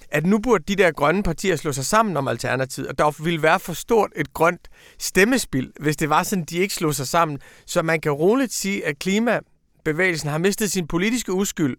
at 0.09 0.27
nu 0.27 0.39
burde 0.39 0.65
de 0.69 0.77
der 0.77 0.91
grønne 0.91 1.23
partier 1.23 1.57
slå 1.57 1.73
sig 1.73 1.87
sammen 1.87 2.17
om 2.17 2.29
Alternativet, 2.29 2.89
og 2.89 2.99
der 2.99 3.23
ville 3.23 3.43
være 3.43 3.61
for 3.61 3.73
stort 3.73 4.11
et 4.17 4.35
grønt 4.35 4.69
stemmespil, 4.99 5.73
hvis 5.81 5.97
det 5.97 6.11
var 6.11 6.23
sådan, 6.23 6.45
de 6.45 6.59
ikke 6.59 6.75
slog 6.75 6.95
sig 6.95 7.09
sammen. 7.09 7.39
Så 7.67 7.83
man 7.83 8.01
kan 8.01 8.13
roligt 8.13 8.53
sige, 8.53 8.87
at 8.87 8.99
klimabevægelsen 8.99 10.29
har 10.29 10.39
mistet 10.39 10.73
sin 10.73 10.87
politiske 10.87 11.33
uskyld. 11.33 11.77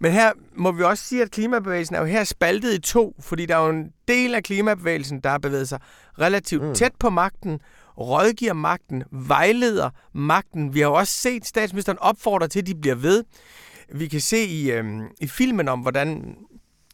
Men 0.00 0.12
her 0.12 0.32
må 0.56 0.72
vi 0.72 0.82
også 0.82 1.04
sige, 1.04 1.22
at 1.22 1.30
klimabevægelsen 1.30 1.96
er 1.96 2.00
jo 2.00 2.06
her 2.06 2.24
spaltet 2.24 2.74
i 2.74 2.80
to, 2.80 3.14
fordi 3.20 3.46
der 3.46 3.56
er 3.56 3.64
jo 3.64 3.70
en 3.70 3.92
del 4.08 4.34
af 4.34 4.42
klimabevægelsen, 4.42 5.20
der 5.20 5.30
har 5.30 5.38
bevæget 5.38 5.68
sig 5.68 5.80
relativt 6.20 6.62
mm. 6.62 6.74
tæt 6.74 6.92
på 7.00 7.10
magten, 7.10 7.60
rådgiver 7.98 8.52
magten, 8.52 9.04
vejleder 9.10 9.90
magten. 10.14 10.74
Vi 10.74 10.80
har 10.80 10.86
jo 10.86 10.94
også 10.94 11.12
set 11.12 11.46
statsministeren 11.46 11.98
opfordre 11.98 12.48
til, 12.48 12.58
at 12.58 12.66
de 12.66 12.74
bliver 12.74 12.94
ved. 12.94 13.24
Vi 13.94 14.08
kan 14.08 14.20
se 14.20 14.44
i, 14.44 14.70
øh, 14.70 14.84
i 15.20 15.26
filmen 15.26 15.68
om, 15.68 15.80
hvordan 15.80 16.36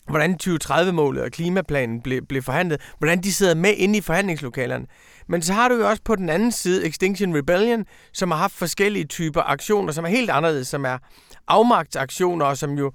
hvordan 0.08 0.38
2030-målet 0.42 1.22
og 1.22 1.30
klimaplanen 1.30 2.00
blev, 2.00 2.26
blev 2.26 2.42
forhandlet, 2.42 2.80
hvordan 2.98 3.22
de 3.22 3.32
sidder 3.32 3.54
med 3.54 3.74
inde 3.76 3.98
i 3.98 4.00
forhandlingslokalerne. 4.00 4.86
Men 5.28 5.42
så 5.42 5.52
har 5.52 5.68
du 5.68 5.74
jo 5.74 5.88
også 5.88 6.02
på 6.04 6.16
den 6.16 6.28
anden 6.28 6.52
side 6.52 6.86
Extinction 6.86 7.36
Rebellion, 7.36 7.84
som 8.12 8.30
har 8.30 8.38
haft 8.38 8.52
forskellige 8.52 9.04
typer 9.04 9.42
aktioner, 9.42 9.92
som 9.92 10.04
er 10.04 10.08
helt 10.08 10.30
anderledes, 10.30 10.68
som 10.68 10.84
er 10.84 10.98
afmagtsaktioner, 11.48 12.46
og 12.46 12.58
som 12.58 12.78
jo 12.78 12.92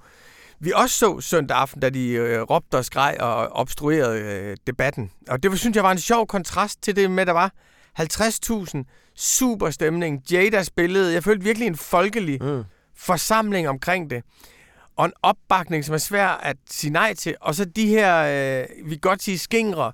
vi 0.62 0.72
også 0.74 0.98
så 0.98 1.20
søndag 1.20 1.56
aften, 1.56 1.80
da 1.80 1.90
de 1.90 2.08
øh, 2.08 2.42
råbte 2.42 2.74
og 2.74 2.84
skreg 2.84 3.16
og 3.20 3.48
obstruerede 3.48 4.20
øh, 4.20 4.56
debatten. 4.66 5.10
Og 5.28 5.42
det 5.42 5.58
synes 5.58 5.76
jeg 5.76 5.84
var 5.84 5.92
en 5.92 5.98
sjov 5.98 6.26
kontrast 6.26 6.82
til 6.82 6.96
det 6.96 7.10
med, 7.10 7.26
der 7.26 7.32
var 7.32 7.52
50.000 8.00 9.12
super 9.16 9.70
stemning. 9.70 10.22
Jada 10.32 10.62
spillede, 10.62 11.14
jeg 11.14 11.24
følte 11.24 11.44
virkelig 11.44 11.66
en 11.66 11.76
folkelig 11.76 12.42
mm 12.42 12.64
forsamling 13.00 13.68
omkring 13.68 14.10
det, 14.10 14.22
og 15.00 15.06
en 15.06 15.12
opbakning, 15.22 15.84
som 15.84 15.94
er 15.94 15.98
svær 15.98 16.28
at 16.28 16.56
sige 16.70 16.90
nej 16.90 17.14
til, 17.14 17.34
og 17.40 17.54
så 17.54 17.64
de 17.64 17.86
her, 17.86 18.22
øh, 18.62 18.66
vi 18.84 18.90
kan 18.90 19.00
godt 19.00 19.22
sige 19.22 19.38
skingre, 19.38 19.92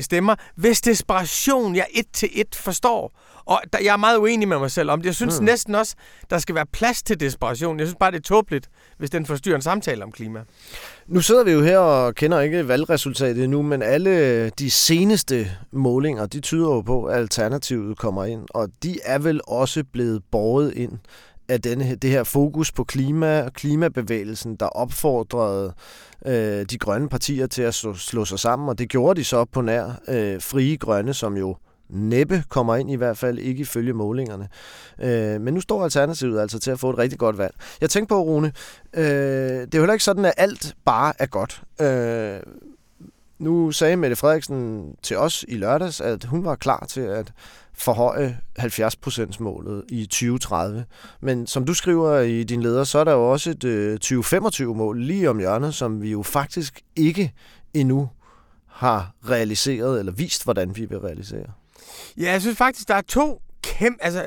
stemmer, 0.00 0.34
hvis 0.56 0.80
desperation 0.80 1.76
jeg 1.76 1.86
et 1.94 2.06
til 2.12 2.28
et 2.32 2.54
forstår. 2.54 3.20
Og 3.44 3.60
der, 3.72 3.78
jeg 3.78 3.92
er 3.92 3.96
meget 3.96 4.18
uenig 4.18 4.48
med 4.48 4.58
mig 4.58 4.70
selv 4.70 4.90
om 4.90 5.00
det. 5.00 5.06
Jeg 5.06 5.14
synes 5.14 5.40
mm. 5.40 5.44
næsten 5.44 5.74
også, 5.74 5.94
der 6.30 6.38
skal 6.38 6.54
være 6.54 6.66
plads 6.66 7.02
til 7.02 7.20
desperation. 7.20 7.78
Jeg 7.78 7.86
synes 7.86 7.96
bare, 8.00 8.10
det 8.10 8.16
er 8.16 8.22
tåbeligt, 8.22 8.68
hvis 8.98 9.10
den 9.10 9.26
forstyrrer 9.26 9.56
en 9.56 9.62
samtale 9.62 10.04
om 10.04 10.12
klima. 10.12 10.40
Nu 11.06 11.20
sidder 11.20 11.44
vi 11.44 11.50
jo 11.50 11.62
her 11.62 11.78
og 11.78 12.14
kender 12.14 12.40
ikke 12.40 12.68
valgresultatet 12.68 13.50
nu, 13.50 13.62
men 13.62 13.82
alle 13.82 14.48
de 14.50 14.70
seneste 14.70 15.50
målinger, 15.72 16.26
de 16.26 16.40
tyder 16.40 16.74
jo 16.74 16.80
på, 16.80 17.04
at 17.04 17.18
Alternativet 17.18 17.98
kommer 17.98 18.24
ind, 18.24 18.46
og 18.50 18.68
de 18.82 18.98
er 19.04 19.18
vel 19.18 19.40
også 19.46 19.84
blevet 19.92 20.22
båret 20.30 20.74
ind 20.74 20.98
af 21.48 21.62
denne, 21.62 21.94
det 21.94 22.10
her 22.10 22.24
fokus 22.24 22.72
på 22.72 22.84
klima 22.84 23.42
og 23.42 23.52
klimabevægelsen, 23.52 24.56
der 24.56 24.66
opfordrede 24.66 25.74
øh, 26.26 26.64
de 26.70 26.78
grønne 26.78 27.08
partier 27.08 27.46
til 27.46 27.62
at 27.62 27.74
slå, 27.74 27.94
slå 27.94 28.24
sig 28.24 28.38
sammen, 28.38 28.68
og 28.68 28.78
det 28.78 28.88
gjorde 28.88 29.20
de 29.20 29.24
så 29.24 29.44
på 29.44 29.60
nær 29.60 30.00
øh, 30.08 30.42
frie 30.42 30.76
grønne, 30.76 31.14
som 31.14 31.36
jo 31.36 31.56
næppe 31.88 32.44
kommer 32.48 32.76
ind 32.76 32.90
i 32.90 32.94
hvert 32.94 33.18
fald, 33.18 33.38
ikke 33.38 33.60
ifølge 33.60 33.92
målingerne. 33.92 34.48
Øh, 35.02 35.40
men 35.40 35.54
nu 35.54 35.60
står 35.60 35.84
Alternativet 35.84 36.40
altså 36.40 36.58
til 36.58 36.70
at 36.70 36.80
få 36.80 36.90
et 36.90 36.98
rigtig 36.98 37.18
godt 37.18 37.38
valg. 37.38 37.54
Jeg 37.80 37.90
tænker 37.90 38.08
på, 38.08 38.22
Rune, 38.22 38.52
øh, 38.94 39.04
det 39.04 39.74
er 39.74 39.78
jo 39.78 39.80
heller 39.80 39.92
ikke 39.92 40.04
sådan, 40.04 40.24
at 40.24 40.34
alt 40.36 40.74
bare 40.84 41.12
er 41.18 41.26
godt. 41.26 41.62
Øh, 41.80 42.40
nu 43.38 43.70
sagde 43.70 43.96
Mette 43.96 44.16
Frederiksen 44.16 44.94
til 45.02 45.18
os 45.18 45.44
i 45.48 45.56
lørdags, 45.56 46.00
at 46.00 46.24
hun 46.24 46.44
var 46.44 46.54
klar 46.54 46.86
til 46.88 47.00
at 47.00 47.32
forhøje 47.78 48.38
70%-målet 48.58 49.84
i 49.88 50.06
2030. 50.06 50.84
Men 51.20 51.46
som 51.46 51.64
du 51.64 51.74
skriver 51.74 52.20
i 52.20 52.44
din 52.44 52.62
leder, 52.62 52.84
så 52.84 52.98
er 52.98 53.04
der 53.04 53.12
jo 53.12 53.32
også 53.32 53.50
et 53.50 53.64
øh, 53.64 53.98
2025-mål 54.04 55.02
lige 55.02 55.30
om 55.30 55.38
hjørnet, 55.38 55.74
som 55.74 56.02
vi 56.02 56.10
jo 56.10 56.22
faktisk 56.22 56.80
ikke 56.96 57.32
endnu 57.74 58.08
har 58.68 59.12
realiseret 59.28 59.98
eller 59.98 60.12
vist, 60.12 60.44
hvordan 60.44 60.76
vi 60.76 60.84
vil 60.84 60.98
realisere. 60.98 61.46
Ja, 62.16 62.32
jeg 62.32 62.40
synes 62.40 62.56
faktisk, 62.58 62.88
der 62.88 62.94
er 62.94 63.00
to 63.00 63.42
kæmpe, 63.62 64.04
altså, 64.04 64.24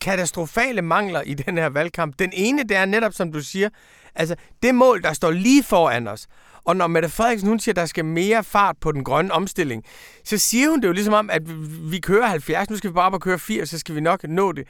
katastrofale 0.00 0.82
mangler 0.82 1.20
i 1.20 1.34
den 1.34 1.58
her 1.58 1.68
valgkamp. 1.68 2.18
Den 2.18 2.30
ene, 2.32 2.62
det 2.62 2.76
er 2.76 2.84
netop, 2.84 3.12
som 3.12 3.32
du 3.32 3.40
siger, 3.40 3.68
altså 4.14 4.36
det 4.62 4.74
mål, 4.74 5.02
der 5.02 5.12
står 5.12 5.30
lige 5.30 5.62
foran 5.62 6.08
os. 6.08 6.26
Og 6.66 6.76
når 6.76 6.86
Mette 6.86 7.08
Frederiksen 7.08 7.48
hun 7.48 7.60
siger, 7.60 7.72
at 7.72 7.76
der 7.76 7.86
skal 7.86 8.04
mere 8.04 8.44
fart 8.44 8.76
på 8.80 8.92
den 8.92 9.04
grønne 9.04 9.32
omstilling, 9.32 9.84
så 10.24 10.38
siger 10.38 10.70
hun 10.70 10.80
det 10.80 10.88
jo 10.88 10.92
ligesom 10.92 11.14
om, 11.14 11.30
at 11.30 11.42
vi 11.90 11.98
kører 11.98 12.26
70, 12.26 12.70
nu 12.70 12.76
skal 12.76 12.90
vi 12.90 12.94
bare 12.94 13.10
bare 13.10 13.20
køre 13.20 13.38
80, 13.38 13.70
så 13.70 13.78
skal 13.78 13.94
vi 13.94 14.00
nok 14.00 14.24
nå 14.28 14.52
det. 14.52 14.68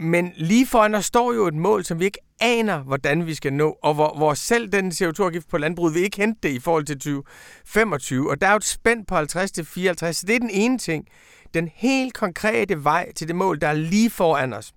Men 0.00 0.32
lige 0.36 0.66
foran 0.66 0.92
der 0.92 1.00
står 1.00 1.32
jo 1.32 1.46
et 1.46 1.54
mål, 1.54 1.84
som 1.84 2.00
vi 2.00 2.04
ikke 2.04 2.18
aner, 2.40 2.78
hvordan 2.78 3.26
vi 3.26 3.34
skal 3.34 3.52
nå, 3.52 3.78
og 3.82 3.94
hvor, 3.94 4.14
hvor 4.16 4.34
selv 4.34 4.68
den 4.68 4.92
CO2-afgift 4.92 5.48
på 5.48 5.58
landbruget 5.58 5.94
vil 5.94 6.02
ikke 6.02 6.16
hente 6.16 6.38
det 6.42 6.54
i 6.54 6.60
forhold 6.60 6.84
til 6.84 6.96
2025. 6.96 8.30
Og 8.30 8.40
der 8.40 8.46
er 8.46 8.50
jo 8.50 8.56
et 8.56 8.64
spænd 8.64 9.06
på 9.06 9.14
50 9.14 9.52
til 9.52 9.64
54, 9.64 10.16
så 10.16 10.26
det 10.26 10.34
er 10.34 10.40
den 10.40 10.50
ene 10.50 10.78
ting 10.78 11.06
den 11.54 11.70
helt 11.74 12.14
konkrete 12.14 12.84
vej 12.84 13.12
til 13.12 13.28
det 13.28 13.36
mål, 13.36 13.60
der 13.60 13.68
er 13.68 13.72
lige 13.72 14.10
foran 14.10 14.52
os. 14.52 14.72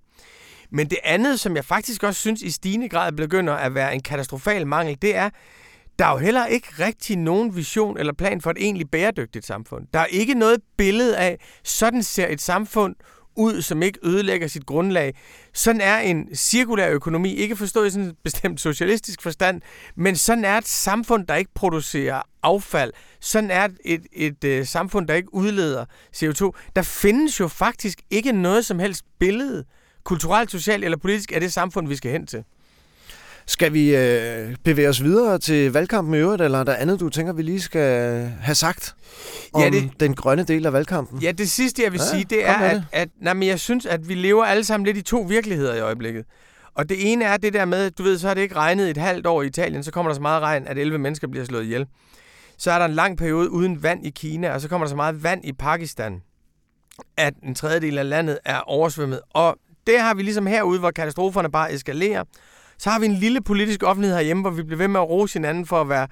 Men 0.72 0.90
det 0.90 0.98
andet, 1.04 1.40
som 1.40 1.56
jeg 1.56 1.66
faktisk 1.66 2.04
også 2.04 2.20
synes 2.20 2.42
i 2.42 2.52
stigende 2.52 2.90
grad 2.90 3.12
begynder 3.12 3.54
at 3.54 3.76
være 3.76 3.94
en 3.94 4.02
katastrofal 4.02 4.68
mangel, 4.68 4.98
det 5.02 5.16
er, 5.16 5.30
der 6.02 6.08
er 6.08 6.12
jo 6.12 6.18
heller 6.18 6.46
ikke 6.46 6.68
rigtig 6.80 7.18
nogen 7.18 7.56
vision 7.56 7.98
eller 7.98 8.14
plan 8.14 8.42
for 8.42 8.52
et 8.52 8.58
egentlig 8.60 8.92
bæredygtigt 8.92 9.46
samfund. 9.46 9.88
Der 9.94 10.00
er 10.00 10.06
ikke 10.06 10.34
noget 10.34 10.60
billede 10.78 11.18
af, 11.18 11.40
sådan 11.64 12.04
ser 12.04 12.28
et 12.28 12.42
samfund 12.42 12.96
ud, 13.36 13.62
som 13.62 13.82
ikke 13.82 14.00
ødelægger 14.04 14.48
sit 14.48 14.66
grundlag. 14.66 15.16
Sådan 15.54 15.82
er 15.82 16.00
en 16.00 16.36
cirkulær 16.36 16.90
økonomi, 16.90 17.34
ikke 17.34 17.56
forstået 17.56 17.88
i 17.88 17.90
sådan 17.90 18.08
en 18.08 18.16
bestemt 18.24 18.62
socialistisk 18.62 19.22
forstand, 19.22 19.62
men 19.96 20.16
sådan 20.16 20.46
er 20.46 20.58
et 20.58 20.68
samfund, 20.68 21.28
der 21.28 21.36
ikke 21.36 21.52
producerer 21.56 22.22
affald. 22.44 22.94
Sådan 23.20 23.52
er 23.52 23.66
et, 23.66 23.76
et, 23.86 24.06
et, 24.44 24.44
et 24.44 24.68
samfund, 24.68 25.08
der 25.08 25.14
ikke 25.14 25.34
udleder 25.34 25.86
CO2. 26.16 26.52
Der 26.76 26.82
findes 26.82 27.40
jo 27.40 27.48
faktisk 27.48 28.02
ikke 28.10 28.32
noget 28.32 28.66
som 28.66 28.80
helst 28.80 29.06
billede, 29.20 29.66
kulturelt, 30.04 30.52
socialt 30.52 30.84
eller 30.86 30.98
politisk, 30.98 31.32
af 31.32 31.42
det 31.42 31.54
samfund, 31.54 31.88
vi 31.88 31.96
skal 31.96 32.12
hen 32.12 32.28
til. 32.28 32.44
Skal 33.52 33.74
vi 33.74 33.96
øh, 33.96 34.56
bevæge 34.64 34.90
os 34.90 35.04
videre 35.04 35.40
til 35.40 35.74
valgkampen 35.74 36.14
i 36.14 36.18
øvrigt, 36.18 36.42
eller 36.42 36.60
er 36.60 36.64
der 36.64 36.76
andet, 36.76 37.00
du 37.00 37.10
tænker, 37.10 37.34
vi 37.34 37.42
lige 37.42 37.62
skal 37.62 38.26
have 38.42 38.56
sagt 38.56 38.96
om 39.54 39.62
ja, 39.62 39.70
det, 39.70 39.92
den 40.00 40.16
grønne 40.16 40.44
del 40.44 40.66
af 40.66 40.74
valgkampen? 40.74 41.20
Ja, 41.20 41.32
det 41.32 41.50
sidste, 41.50 41.84
jeg 41.84 41.92
vil 41.92 42.02
ja, 42.04 42.18
sige, 42.18 42.26
det 42.30 42.48
er, 42.48 42.54
at, 42.54 42.82
at 42.92 43.10
nej, 43.22 43.34
men 43.34 43.48
jeg 43.48 43.60
synes, 43.60 43.86
at 43.86 44.10
vi 44.10 44.14
lever 44.14 44.46
alle 44.46 44.64
sammen 44.64 44.86
lidt 44.86 44.98
i 44.98 45.02
to 45.02 45.22
virkeligheder 45.22 45.76
i 45.76 45.80
øjeblikket. 45.80 46.26
Og 46.76 46.90
det 46.90 47.12
ene 47.12 47.26
er 47.26 47.38
det 47.38 47.54
der 47.54 47.66
med, 47.66 47.92
du 47.92 48.04
ved, 48.04 48.18
så 48.18 48.28
har 48.28 48.34
det 48.34 48.42
ikke 48.42 48.56
regnet 48.56 48.90
et 48.90 48.98
halvt 48.98 49.28
år 49.28 49.42
i 49.42 49.48
Italien, 49.48 49.84
så 49.84 49.92
kommer 49.92 50.10
der 50.10 50.16
så 50.16 50.22
meget 50.22 50.42
regn, 50.42 50.68
at 50.68 50.78
11 50.78 50.98
mennesker 50.98 51.28
bliver 51.28 51.46
slået 51.46 51.64
ihjel. 51.64 51.86
Så 52.58 52.72
er 52.72 52.80
der 52.80 52.86
en 52.86 52.94
lang 52.94 53.18
periode 53.18 53.52
uden 53.52 53.84
vand 53.84 54.06
i 54.06 54.10
Kina, 54.10 54.54
og 54.54 54.62
så 54.62 54.70
kommer 54.70 54.86
der 54.88 54.90
så 54.90 54.96
meget 54.96 55.24
vand 55.24 55.46
i 55.46 55.54
Pakistan, 55.54 56.22
at 57.18 57.34
en 57.44 57.56
tredjedel 57.56 57.98
af 57.98 58.10
landet 58.10 58.40
er 58.46 58.60
oversvømmet. 58.60 59.20
Og 59.30 59.58
det 59.88 60.00
har 60.00 60.14
vi 60.14 60.24
ligesom 60.24 60.46
herude, 60.46 60.80
hvor 60.80 60.92
katastroferne 60.92 61.52
bare 61.52 61.74
eskalerer. 61.74 62.24
Så 62.82 62.90
har 62.90 63.00
vi 63.00 63.06
en 63.06 63.16
lille 63.16 63.42
politisk 63.42 63.84
offentlighed 63.84 64.18
herhjemme, 64.18 64.42
hvor 64.42 64.52
vi 64.52 64.64
bliver 64.64 64.78
ved 64.78 64.88
med 64.88 65.00
at 65.00 65.10
rose 65.10 65.34
hinanden 65.34 65.66
for 65.66 65.82
at 65.82 65.90
være 65.90 66.08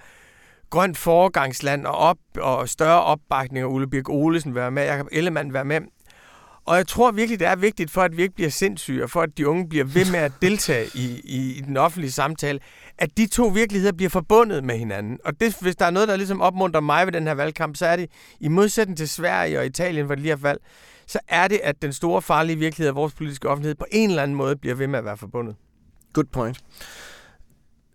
grønt 0.69 0.97
foregangsland 0.97 1.85
og, 1.85 1.95
op, 1.97 2.17
og 2.37 2.69
større 2.69 3.03
opbakning, 3.03 3.65
og 3.65 3.73
Ole 3.73 3.89
Birk 3.89 4.09
Olesen 4.09 4.55
være 4.55 4.71
med, 4.71 4.83
Jacob 4.83 5.07
Ellemann 5.11 5.53
være 5.53 5.65
med. 5.65 5.81
Og 6.65 6.77
jeg 6.77 6.87
tror 6.87 7.11
virkelig, 7.11 7.39
det 7.39 7.47
er 7.47 7.55
vigtigt 7.55 7.91
for, 7.91 8.01
at 8.01 8.17
vi 8.17 8.21
ikke 8.21 8.35
bliver 8.35 8.49
sindssyge, 8.49 9.03
og 9.03 9.09
for 9.09 9.21
at 9.21 9.37
de 9.37 9.47
unge 9.47 9.69
bliver 9.69 9.85
ved 9.85 10.11
med 10.11 10.19
at 10.19 10.31
deltage 10.41 10.87
i, 10.93 11.21
i, 11.23 11.57
i 11.57 11.61
den 11.61 11.77
offentlige 11.77 12.11
samtale, 12.11 12.59
at 12.97 13.17
de 13.17 13.27
to 13.27 13.47
virkeligheder 13.47 13.93
bliver 13.93 14.09
forbundet 14.09 14.63
med 14.63 14.77
hinanden. 14.77 15.19
Og 15.25 15.41
det, 15.41 15.57
hvis 15.61 15.75
der 15.75 15.85
er 15.85 15.91
noget, 15.91 16.07
der 16.07 16.15
ligesom 16.15 16.41
opmuntrer 16.41 16.81
mig 16.81 17.05
ved 17.05 17.13
den 17.13 17.27
her 17.27 17.33
valgkamp, 17.33 17.75
så 17.75 17.85
er 17.85 17.95
det, 17.95 18.09
i 18.39 18.47
modsætning 18.47 18.97
til 18.97 19.09
Sverige 19.09 19.59
og 19.59 19.65
Italien, 19.65 20.05
hvor 20.05 20.15
det 20.15 20.21
lige 20.21 20.29
har 20.29 20.37
valgt, 20.37 20.63
så 21.07 21.19
er 21.27 21.47
det, 21.47 21.59
at 21.63 21.81
den 21.81 21.93
store 21.93 22.21
farlige 22.21 22.57
virkelighed 22.57 22.87
af 22.87 22.95
vores 22.95 23.13
politiske 23.13 23.49
offentlighed 23.49 23.75
på 23.75 23.85
en 23.91 24.09
eller 24.09 24.23
anden 24.23 24.37
måde 24.37 24.55
bliver 24.55 24.75
ved 24.75 24.87
med 24.87 24.99
at 24.99 25.05
være 25.05 25.17
forbundet. 25.17 25.55
Good 26.13 26.25
point. 26.31 26.57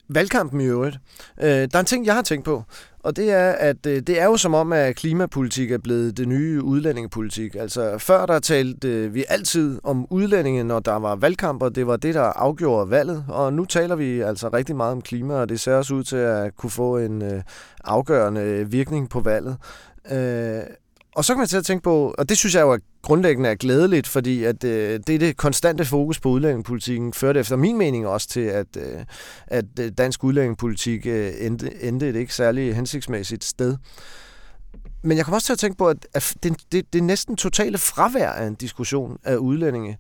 Valgkampen 0.09 0.61
i 0.61 0.65
øvrigt. 0.65 0.99
Øh, 1.43 1.49
der 1.49 1.69
er 1.75 1.81
en 1.81 1.87
ting, 1.87 2.07
jeg 2.07 2.15
har 2.15 2.23
tænkt 2.23 2.45
på, 2.45 2.63
og 3.05 3.17
det 3.17 3.31
er, 3.31 3.53
at 3.53 3.87
øh, 3.87 4.01
det 4.01 4.21
er 4.21 4.25
jo 4.25 4.37
som 4.37 4.55
om, 4.55 4.73
at 4.73 4.97
klimapolitik 4.97 5.71
er 5.71 5.79
blevet 5.79 6.17
det 6.17 6.29
nye 6.29 6.63
udlændingepolitik. 6.63 7.55
Altså 7.55 7.99
før 7.99 8.27
der 8.27 8.39
talte 8.39 8.89
øh, 8.89 9.15
vi 9.15 9.25
altid 9.29 9.81
om 9.83 10.07
udlændinge, 10.11 10.65
når 10.65 10.81
der 10.81 10.97
var 10.97 11.17
valgkamper. 11.17 11.69
Det 11.69 11.87
var 11.87 11.97
det, 11.97 12.15
der 12.15 12.23
afgjorde 12.23 12.91
valget. 12.91 13.25
Og 13.29 13.53
nu 13.53 13.65
taler 13.65 13.97
vi 13.97 14.21
altså 14.21 14.49
rigtig 14.49 14.77
meget 14.77 14.93
om 14.93 15.03
klima, 15.03 15.35
og 15.35 15.49
det 15.49 15.61
ser 15.61 15.75
også 15.75 15.95
ud 15.95 16.05
til 16.05 16.17
at 16.17 16.57
kunne 16.57 16.71
få 16.71 16.99
en 16.99 17.23
øh, 17.23 17.43
afgørende 17.85 18.41
øh, 18.41 18.73
virkning 18.73 19.09
på 19.09 19.21
valget. 19.21 19.57
Øh, 20.13 20.63
og 21.15 21.25
så 21.25 21.33
kan 21.35 21.39
man 21.39 21.49
til 21.49 21.57
at 21.57 21.65
tænke 21.65 21.83
på, 21.83 22.15
og 22.19 22.29
det 22.29 22.39
synes 22.39 22.55
jeg 22.55 22.63
jo 22.63 22.73
er 22.73 22.79
grundlæggende 23.03 23.49
er 23.49 23.55
glædeligt, 23.55 24.07
fordi 24.07 24.45
at, 24.45 24.65
øh, 24.65 25.01
det 25.07 25.15
er 25.15 25.19
det 25.19 25.37
konstante 25.37 25.85
fokus 25.85 26.21
på 26.21 26.29
udlændingepolitikken 26.29 27.13
førte 27.13 27.41
efter 27.41 27.57
min 27.57 27.79
mening 27.79 28.07
også 28.07 28.29
til, 28.29 28.41
at, 28.41 28.67
øh, 28.77 29.05
at 29.47 29.65
øh, 29.81 29.93
dansk 29.99 30.25
udlændingepolitik 30.25 31.07
øh, 31.07 31.33
endte, 31.41 31.83
endte 31.85 32.09
et 32.09 32.17
ikke 32.17 32.35
særlig 32.35 32.75
hensigtsmæssigt 32.77 33.45
sted. 33.45 33.77
Men 35.03 35.17
jeg 35.17 35.25
kommer 35.25 35.37
også 35.37 35.47
til 35.47 35.53
at 35.53 35.59
tænke 35.59 35.77
på, 35.77 35.89
at, 35.89 36.07
at 36.15 36.35
det, 36.43 36.57
det, 36.73 36.93
det 36.93 37.03
næsten 37.03 37.37
totale 37.37 37.79
fravær 37.79 38.31
af 38.31 38.47
en 38.47 38.55
diskussion 38.55 39.19
af 39.25 39.37
udlændinge 39.37 39.99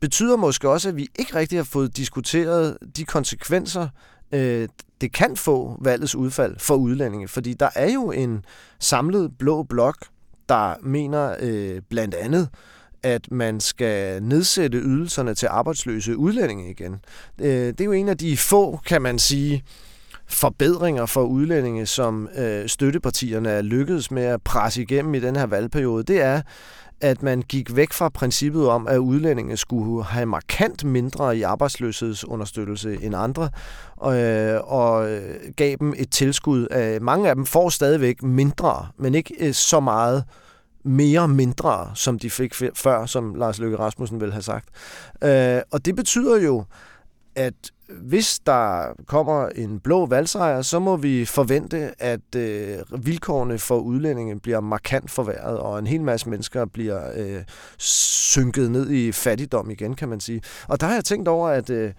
betyder 0.00 0.36
måske 0.36 0.68
også, 0.68 0.88
at 0.88 0.96
vi 0.96 1.08
ikke 1.18 1.34
rigtig 1.34 1.58
har 1.58 1.64
fået 1.64 1.96
diskuteret 1.96 2.78
de 2.96 3.04
konsekvenser, 3.04 3.88
øh, 4.32 4.68
det 5.00 5.12
kan 5.12 5.36
få 5.36 5.78
valgets 5.80 6.14
udfald 6.14 6.58
for 6.58 6.74
udlændinge. 6.74 7.28
Fordi 7.28 7.54
der 7.54 7.68
er 7.74 7.92
jo 7.92 8.10
en 8.10 8.44
samlet 8.80 9.38
blå 9.38 9.62
blok 9.62 9.96
der 10.48 10.74
mener 10.82 11.36
øh, 11.40 11.80
blandt 11.90 12.14
andet, 12.14 12.48
at 13.02 13.30
man 13.30 13.60
skal 13.60 14.22
nedsætte 14.22 14.78
ydelserne 14.78 15.34
til 15.34 15.46
arbejdsløse 15.46 16.16
udlændinge 16.16 16.70
igen. 16.70 16.96
Øh, 17.38 17.48
det 17.48 17.80
er 17.80 17.84
jo 17.84 17.92
en 17.92 18.08
af 18.08 18.18
de 18.18 18.36
få, 18.36 18.80
kan 18.86 19.02
man 19.02 19.18
sige, 19.18 19.64
forbedringer 20.26 21.06
for 21.06 21.22
udlændinge, 21.22 21.86
som 21.86 22.28
øh, 22.38 22.68
støttepartierne 22.68 23.48
er 23.50 23.62
lykkedes 23.62 24.10
med 24.10 24.22
at 24.22 24.42
presse 24.42 24.82
igennem 24.82 25.14
i 25.14 25.20
den 25.20 25.36
her 25.36 25.46
valgperiode. 25.46 26.02
Det 26.02 26.20
er, 26.22 26.42
at 27.00 27.22
man 27.22 27.42
gik 27.42 27.76
væk 27.76 27.92
fra 27.92 28.08
princippet 28.08 28.68
om, 28.68 28.88
at 28.88 28.96
udlændinge 28.96 29.56
skulle 29.56 30.04
have 30.04 30.26
markant 30.26 30.84
mindre 30.84 31.36
i 31.36 31.42
arbejdsløshedsunderstøttelse 31.42 32.98
end 33.02 33.14
andre, 33.16 33.50
og, 33.96 34.18
øh, 34.18 34.60
og 34.64 35.08
gav 35.56 35.76
dem 35.80 35.94
et 35.96 36.10
tilskud. 36.10 36.98
Mange 37.00 37.28
af 37.28 37.34
dem 37.34 37.46
får 37.46 37.68
stadigvæk 37.68 38.22
mindre, 38.22 38.86
men 38.98 39.14
ikke 39.14 39.34
øh, 39.40 39.54
så 39.54 39.80
meget 39.80 40.24
mere 40.84 41.28
mindre, 41.28 41.90
som 41.94 42.18
de 42.18 42.30
fik 42.30 42.54
før, 42.74 43.06
som 43.06 43.34
Lars 43.34 43.58
Løkke 43.58 43.78
Rasmussen 43.78 44.20
vil 44.20 44.32
have 44.32 44.42
sagt. 44.42 44.68
Øh, 45.24 45.60
og 45.70 45.84
det 45.84 45.96
betyder 45.96 46.40
jo, 46.40 46.64
at 47.36 47.54
hvis 47.88 48.38
der 48.46 48.94
kommer 49.06 49.48
en 49.48 49.80
blå 49.80 50.06
valgsejr, 50.06 50.62
så 50.62 50.78
må 50.78 50.96
vi 50.96 51.24
forvente, 51.24 52.02
at 52.02 52.34
øh, 52.36 52.78
vilkårene 53.06 53.58
for 53.58 53.78
udlændinge 53.78 54.40
bliver 54.40 54.60
markant 54.60 55.10
forværret, 55.10 55.58
og 55.58 55.78
en 55.78 55.86
hel 55.86 56.02
masse 56.02 56.28
mennesker 56.28 56.64
bliver 56.64 57.00
øh, 57.16 57.42
synket 57.78 58.70
ned 58.70 58.90
i 58.90 59.12
fattigdom 59.12 59.70
igen, 59.70 59.94
kan 59.94 60.08
man 60.08 60.20
sige. 60.20 60.42
Og 60.68 60.80
der 60.80 60.86
har 60.86 60.94
jeg 60.94 61.04
tænkt 61.04 61.28
over, 61.28 61.48
at, 61.48 61.70
øh, 61.70 61.92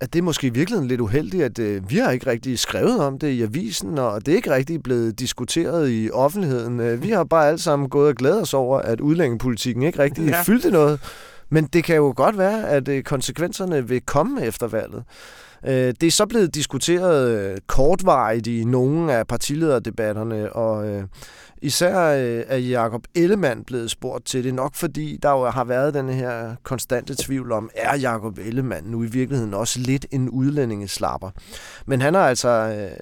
at 0.00 0.12
det 0.12 0.18
er 0.18 0.22
måske 0.22 0.46
i 0.46 0.50
virkeligheden 0.50 0.88
lidt 0.88 1.00
uheldigt, 1.00 1.42
at 1.42 1.58
øh, 1.58 1.90
vi 1.90 1.96
har 1.96 2.10
ikke 2.10 2.26
rigtig 2.26 2.58
skrevet 2.58 3.00
om 3.00 3.18
det 3.18 3.28
i 3.28 3.42
avisen, 3.42 3.98
og 3.98 4.26
det 4.26 4.32
er 4.32 4.36
ikke 4.36 4.54
rigtig 4.54 4.82
blevet 4.82 5.18
diskuteret 5.18 5.90
i 5.90 6.10
offentligheden. 6.12 6.80
Øh, 6.80 7.02
vi 7.02 7.10
har 7.10 7.24
bare 7.24 7.48
alle 7.48 7.60
sammen 7.60 7.88
gået 7.88 8.08
og 8.08 8.14
glædet 8.14 8.40
os 8.40 8.54
over, 8.54 8.78
at 8.78 9.00
udlændingepolitikken 9.00 9.82
ikke 9.82 9.98
rigtig 9.98 10.26
ja. 10.28 10.42
fyldte 10.42 10.70
noget. 10.70 11.00
Men 11.50 11.64
det 11.64 11.84
kan 11.84 11.96
jo 11.96 12.12
godt 12.16 12.38
være, 12.38 12.68
at 12.68 12.88
øh, 12.88 13.02
konsekvenserne 13.02 13.88
vil 13.88 14.00
komme 14.00 14.44
efter 14.44 14.68
valget. 14.68 15.04
Øh, 15.66 15.94
det 16.00 16.02
er 16.02 16.10
så 16.10 16.26
blevet 16.26 16.54
diskuteret 16.54 17.30
øh, 17.30 17.58
kortvarigt 17.66 18.46
i 18.46 18.64
nogle 18.64 19.12
af 19.12 19.26
partilederdebatterne, 19.26 20.52
og 20.52 21.02
øh, 21.62 21.66
især 21.66 21.94
er 22.48 22.56
Jakob 22.56 23.04
Ellemann 23.14 23.64
blevet 23.64 23.90
spurgt 23.90 24.26
til 24.26 24.44
det, 24.44 24.54
nok 24.54 24.74
fordi 24.74 25.18
der 25.22 25.30
jo 25.30 25.50
har 25.50 25.64
været 25.64 25.94
den 25.94 26.08
her 26.08 26.54
konstante 26.62 27.14
tvivl 27.18 27.52
om, 27.52 27.70
er 27.74 27.96
Jakob 27.96 28.38
Ellemann 28.38 28.86
nu 28.86 29.02
i 29.02 29.06
virkeligheden 29.06 29.54
også 29.54 29.78
lidt 29.80 30.06
en 30.10 30.28
udlændingeslapper? 30.28 31.30
Men 31.86 32.00
han 32.00 32.14
har 32.14 32.28
altså 32.28 32.48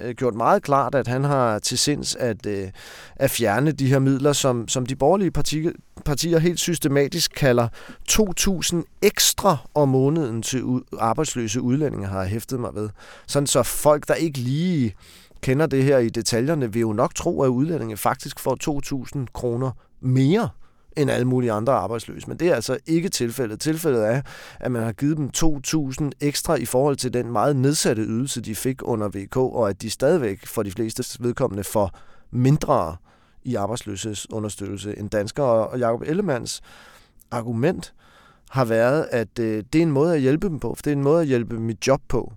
øh, 0.01 0.15
gjort 0.15 0.35
meget 0.35 0.63
klart, 0.63 0.95
at 0.95 1.07
han 1.07 1.25
har 1.25 1.59
til 1.59 1.79
sinds 1.79 2.15
at, 2.15 2.47
øh, 2.47 2.69
at 3.17 3.31
fjerne 3.31 3.73
de 3.73 3.87
her 3.87 3.99
midler, 3.99 4.33
som, 4.33 4.69
som 4.69 4.87
de 4.87 4.97
borgerlige 4.97 5.31
partier, 5.31 5.71
partier 6.05 6.39
helt 6.39 6.61
systematisk 6.61 7.33
kalder 7.37 7.69
2.000 8.11 8.99
ekstra 9.03 9.57
om 9.75 9.89
måneden 9.89 10.43
til 10.43 10.63
arbejdsløse 10.99 11.61
udlændinge, 11.61 12.07
har 12.07 12.21
jeg 12.21 12.31
hæftet 12.31 12.61
mig 12.61 12.71
ved. 12.75 12.89
Sådan 13.27 13.47
så 13.47 13.63
folk, 13.63 14.09
der 14.09 14.15
ikke 14.15 14.39
lige 14.39 14.95
kender 15.41 15.67
det 15.67 15.85
her 15.85 15.99
i 15.99 16.09
detaljerne, 16.09 16.73
vil 16.73 16.81
jo 16.81 16.93
nok 16.93 17.15
tro, 17.15 17.43
at 17.43 17.49
udlændinge 17.49 17.97
faktisk 17.97 18.41
får 18.41 19.15
2.000 19.19 19.27
kroner 19.33 19.71
mere 20.01 20.49
end 20.97 21.11
alle 21.11 21.25
mulige 21.25 21.53
andre 21.53 21.73
arbejdsløse. 21.73 22.29
Men 22.29 22.37
det 22.37 22.49
er 22.49 22.55
altså 22.55 22.79
ikke 22.87 23.09
tilfældet. 23.09 23.61
Tilfældet 23.61 24.09
er, 24.09 24.23
at 24.61 24.71
man 24.73 24.83
har 24.83 24.93
givet 24.93 25.17
dem 25.17 25.31
2.000 25.37 26.11
ekstra 26.21 26.55
i 26.55 26.65
forhold 26.65 26.97
til 26.97 27.13
den 27.13 27.33
meget 27.33 27.57
nedsatte 27.57 28.03
ydelse, 28.03 28.41
de 28.41 28.55
fik 28.55 28.77
under 28.83 29.09
VK, 29.09 29.37
og 29.37 29.69
at 29.69 29.83
de 29.83 29.91
stadigvæk 29.91 30.47
for 30.47 30.63
de 30.63 30.71
fleste 30.71 31.23
vedkommende 31.25 31.65
får 31.65 31.99
mindre 32.31 32.97
i 33.45 33.55
arbejdsløshedsunderstøttelse 33.55 34.99
end 34.99 35.11
danskere. 35.11 35.69
Og 35.69 35.79
Jacob 35.79 36.03
Ellemanns 36.07 36.61
argument 37.31 37.95
har 38.51 38.65
været, 38.65 39.09
at 39.11 39.39
øh, 39.39 39.65
det 39.73 39.79
er 39.79 39.83
en 39.83 39.93
måde 39.93 40.15
at 40.15 40.21
hjælpe 40.21 40.49
dem 40.49 40.61
på, 40.61 40.75
for 40.75 40.83
det 40.83 40.91
er 40.91 40.97
en 40.97 41.03
måde 41.03 41.21
at 41.21 41.27
hjælpe 41.27 41.61
mit 41.61 41.87
job 41.87 42.01
på. 42.09 42.33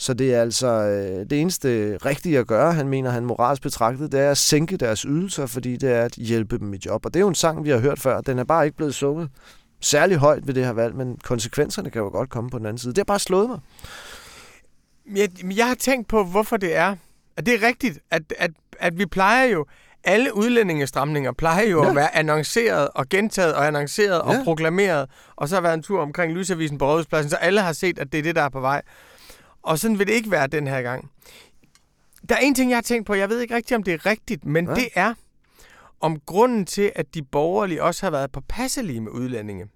Så 0.00 0.14
det 0.14 0.34
er 0.34 0.42
altså 0.42 0.66
øh, 0.66 1.30
det 1.30 1.40
eneste 1.40 1.96
rigtige 1.96 2.38
at 2.38 2.46
gøre, 2.46 2.72
han 2.72 2.88
mener, 2.88 3.10
han 3.10 3.24
moralsk 3.24 3.62
betragtet, 3.62 4.12
det 4.12 4.20
er 4.20 4.30
at 4.30 4.38
sænke 4.38 4.76
deres 4.76 5.00
ydelser, 5.00 5.46
fordi 5.46 5.76
det 5.76 5.92
er 5.92 6.02
at 6.02 6.12
hjælpe 6.12 6.58
dem 6.58 6.74
i 6.74 6.78
job. 6.86 7.06
Og 7.06 7.14
det 7.14 7.20
er 7.20 7.24
jo 7.24 7.28
en 7.28 7.34
sang, 7.34 7.64
vi 7.64 7.70
har 7.70 7.78
hørt 7.78 7.98
før. 7.98 8.20
Den 8.20 8.38
er 8.38 8.44
bare 8.44 8.64
ikke 8.64 8.76
blevet 8.76 8.94
sunget 8.94 9.28
særlig 9.80 10.16
højt 10.16 10.46
ved 10.46 10.54
det 10.54 10.64
her 10.64 10.72
valg, 10.72 10.94
men 10.94 11.18
konsekvenserne 11.24 11.90
kan 11.90 12.02
jo 12.02 12.08
godt 12.08 12.30
komme 12.30 12.50
på 12.50 12.58
den 12.58 12.66
anden 12.66 12.78
side. 12.78 12.92
Det 12.92 12.98
har 12.98 13.04
bare 13.04 13.18
slået 13.18 13.48
mig. 13.48 13.58
Jeg, 15.16 15.56
jeg 15.56 15.66
har 15.66 15.74
tænkt 15.74 16.08
på, 16.08 16.24
hvorfor 16.24 16.56
det 16.56 16.76
er. 16.76 16.96
At 17.36 17.46
det 17.46 17.54
er 17.54 17.66
rigtigt, 17.66 17.98
at, 18.10 18.22
at, 18.38 18.50
at 18.78 18.98
vi 18.98 19.06
plejer 19.06 19.44
jo, 19.44 19.66
alle 20.04 20.36
udlændingestramninger 20.36 21.32
plejer 21.32 21.66
jo 21.66 21.82
ja. 21.82 21.90
at 21.90 21.96
være 21.96 22.16
annonceret 22.16 22.88
og 22.94 23.08
gentaget 23.08 23.54
og 23.54 23.66
annonceret 23.66 24.14
ja. 24.14 24.38
og 24.38 24.44
proklameret, 24.44 25.08
og 25.36 25.48
så 25.48 25.56
har 25.56 25.62
været 25.62 25.74
en 25.74 25.82
tur 25.82 26.02
omkring 26.02 26.32
lysavisen 26.32 26.78
på 26.78 26.86
Rådhuspladsen, 26.86 27.30
så 27.30 27.36
alle 27.36 27.60
har 27.60 27.72
set, 27.72 27.98
at 27.98 28.12
det 28.12 28.18
er 28.18 28.22
det, 28.22 28.34
der 28.36 28.42
er 28.42 28.48
på 28.48 28.60
vej. 28.60 28.82
Og 29.62 29.78
sådan 29.78 29.98
vil 29.98 30.06
det 30.06 30.12
ikke 30.12 30.30
være 30.30 30.46
den 30.46 30.66
her 30.66 30.82
gang. 30.82 31.10
Der 32.28 32.34
er 32.34 32.40
en 32.40 32.54
ting, 32.54 32.70
jeg 32.70 32.76
har 32.76 32.82
tænkt 32.82 33.06
på, 33.06 33.14
jeg 33.14 33.28
ved 33.28 33.40
ikke 33.40 33.54
rigtigt, 33.54 33.76
om 33.76 33.82
det 33.82 33.94
er 33.94 34.06
rigtigt, 34.06 34.44
men 34.44 34.68
ja. 34.68 34.74
det 34.74 34.88
er, 34.94 35.14
om 36.00 36.20
grunden 36.26 36.66
til, 36.66 36.92
at 36.94 37.14
de 37.14 37.22
borgerlige 37.22 37.82
også 37.82 38.06
har 38.06 38.10
været 38.10 38.32
på 38.32 38.40
passelige 38.48 39.00
med 39.00 39.12
udlændinge, 39.12 39.66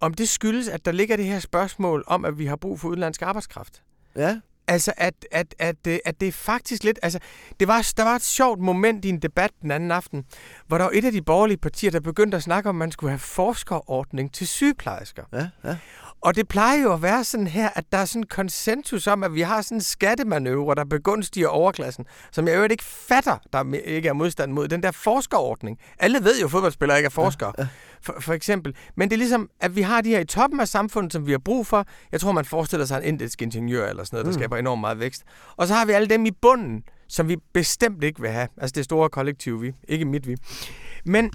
om 0.00 0.14
det 0.14 0.28
skyldes, 0.28 0.68
at 0.68 0.84
der 0.84 0.92
ligger 0.92 1.16
det 1.16 1.24
her 1.24 1.38
spørgsmål 1.38 2.04
om, 2.06 2.24
at 2.24 2.38
vi 2.38 2.46
har 2.46 2.56
brug 2.56 2.80
for 2.80 2.88
udenlandsk 2.88 3.22
arbejdskraft. 3.22 3.82
Ja. 4.16 4.40
Altså, 4.66 4.92
at, 4.96 5.14
at, 5.30 5.54
at, 5.58 5.86
øh, 5.88 5.98
at 6.04 6.20
det 6.20 6.28
er 6.28 6.32
faktisk 6.32 6.84
lidt... 6.84 6.98
Altså, 7.02 7.18
det 7.60 7.68
var, 7.68 7.92
der 7.96 8.02
var 8.02 8.16
et 8.16 8.22
sjovt 8.22 8.60
moment 8.60 9.04
i 9.04 9.08
en 9.08 9.18
debat 9.18 9.50
den 9.62 9.70
anden 9.70 9.90
aften, 9.90 10.24
hvor 10.66 10.78
der 10.78 10.84
var 10.84 10.90
et 10.94 11.04
af 11.04 11.12
de 11.12 11.22
borgerlige 11.22 11.56
partier, 11.56 11.90
der 11.90 12.00
begyndte 12.00 12.36
at 12.36 12.42
snakke 12.42 12.68
om, 12.68 12.76
at 12.76 12.78
man 12.78 12.92
skulle 12.92 13.10
have 13.10 13.18
forskerordning 13.18 14.32
til 14.32 14.48
sygeplejersker. 14.48 15.22
Ja, 15.32 15.48
ja. 15.64 15.76
Og 16.22 16.36
det 16.36 16.48
plejer 16.48 16.82
jo 16.82 16.92
at 16.92 17.02
være 17.02 17.24
sådan 17.24 17.46
her, 17.46 17.68
at 17.74 17.84
der 17.92 17.98
er 17.98 18.04
sådan 18.04 18.22
en 18.22 18.26
konsensus 18.26 19.06
om, 19.06 19.22
at 19.24 19.34
vi 19.34 19.40
har 19.40 19.62
sådan 19.62 19.76
en 19.76 19.82
skattemanøvre, 19.82 20.74
der 20.74 20.84
begunstiger 20.84 21.48
overklassen, 21.48 22.04
som 22.32 22.48
jeg 22.48 22.56
jo 22.56 22.62
ikke 22.62 22.84
fatter, 22.84 23.38
der 23.52 23.74
ikke 23.84 24.08
er 24.08 24.12
modstand 24.12 24.52
mod. 24.52 24.68
Den 24.68 24.82
der 24.82 24.90
forskerordning. 24.90 25.78
Alle 25.98 26.24
ved 26.24 26.40
jo, 26.40 26.44
at 26.44 26.50
fodboldspillere 26.50 26.98
ikke 26.98 27.06
er 27.06 27.10
forskere. 27.10 27.52
Ja, 27.58 27.62
ja. 27.62 27.68
For, 28.02 28.16
for 28.20 28.32
eksempel. 28.32 28.74
Men 28.96 29.10
det 29.10 29.16
er 29.16 29.18
ligesom, 29.18 29.50
at 29.60 29.76
vi 29.76 29.82
har 29.82 30.00
de 30.00 30.08
her 30.08 30.20
i 30.20 30.24
toppen 30.24 30.60
af 30.60 30.68
samfundet, 30.68 31.12
som 31.12 31.26
vi 31.26 31.30
har 31.30 31.38
brug 31.38 31.66
for. 31.66 31.86
Jeg 32.12 32.20
tror, 32.20 32.32
man 32.32 32.44
forestiller 32.44 32.86
sig 32.86 32.98
en 32.98 33.04
indisk 33.04 33.42
ingeniør 33.42 33.88
eller 33.88 34.04
sådan 34.04 34.16
noget, 34.16 34.26
der 34.26 34.32
mm. 34.32 34.38
skaber 34.38 34.56
enormt 34.56 34.80
meget 34.80 34.98
vækst. 34.98 35.22
Og 35.56 35.68
så 35.68 35.74
har 35.74 35.84
vi 35.84 35.92
alle 35.92 36.08
dem 36.08 36.26
i 36.26 36.30
bunden, 36.30 36.82
som 37.08 37.28
vi 37.28 37.36
bestemt 37.54 38.04
ikke 38.04 38.20
vil 38.20 38.30
have. 38.30 38.48
Altså 38.56 38.72
det 38.74 38.84
store 38.84 39.08
kollektiv, 39.08 39.62
vi. 39.62 39.72
Ikke 39.88 40.04
mit 40.04 40.26
vi. 40.26 40.36
Men 41.04 41.30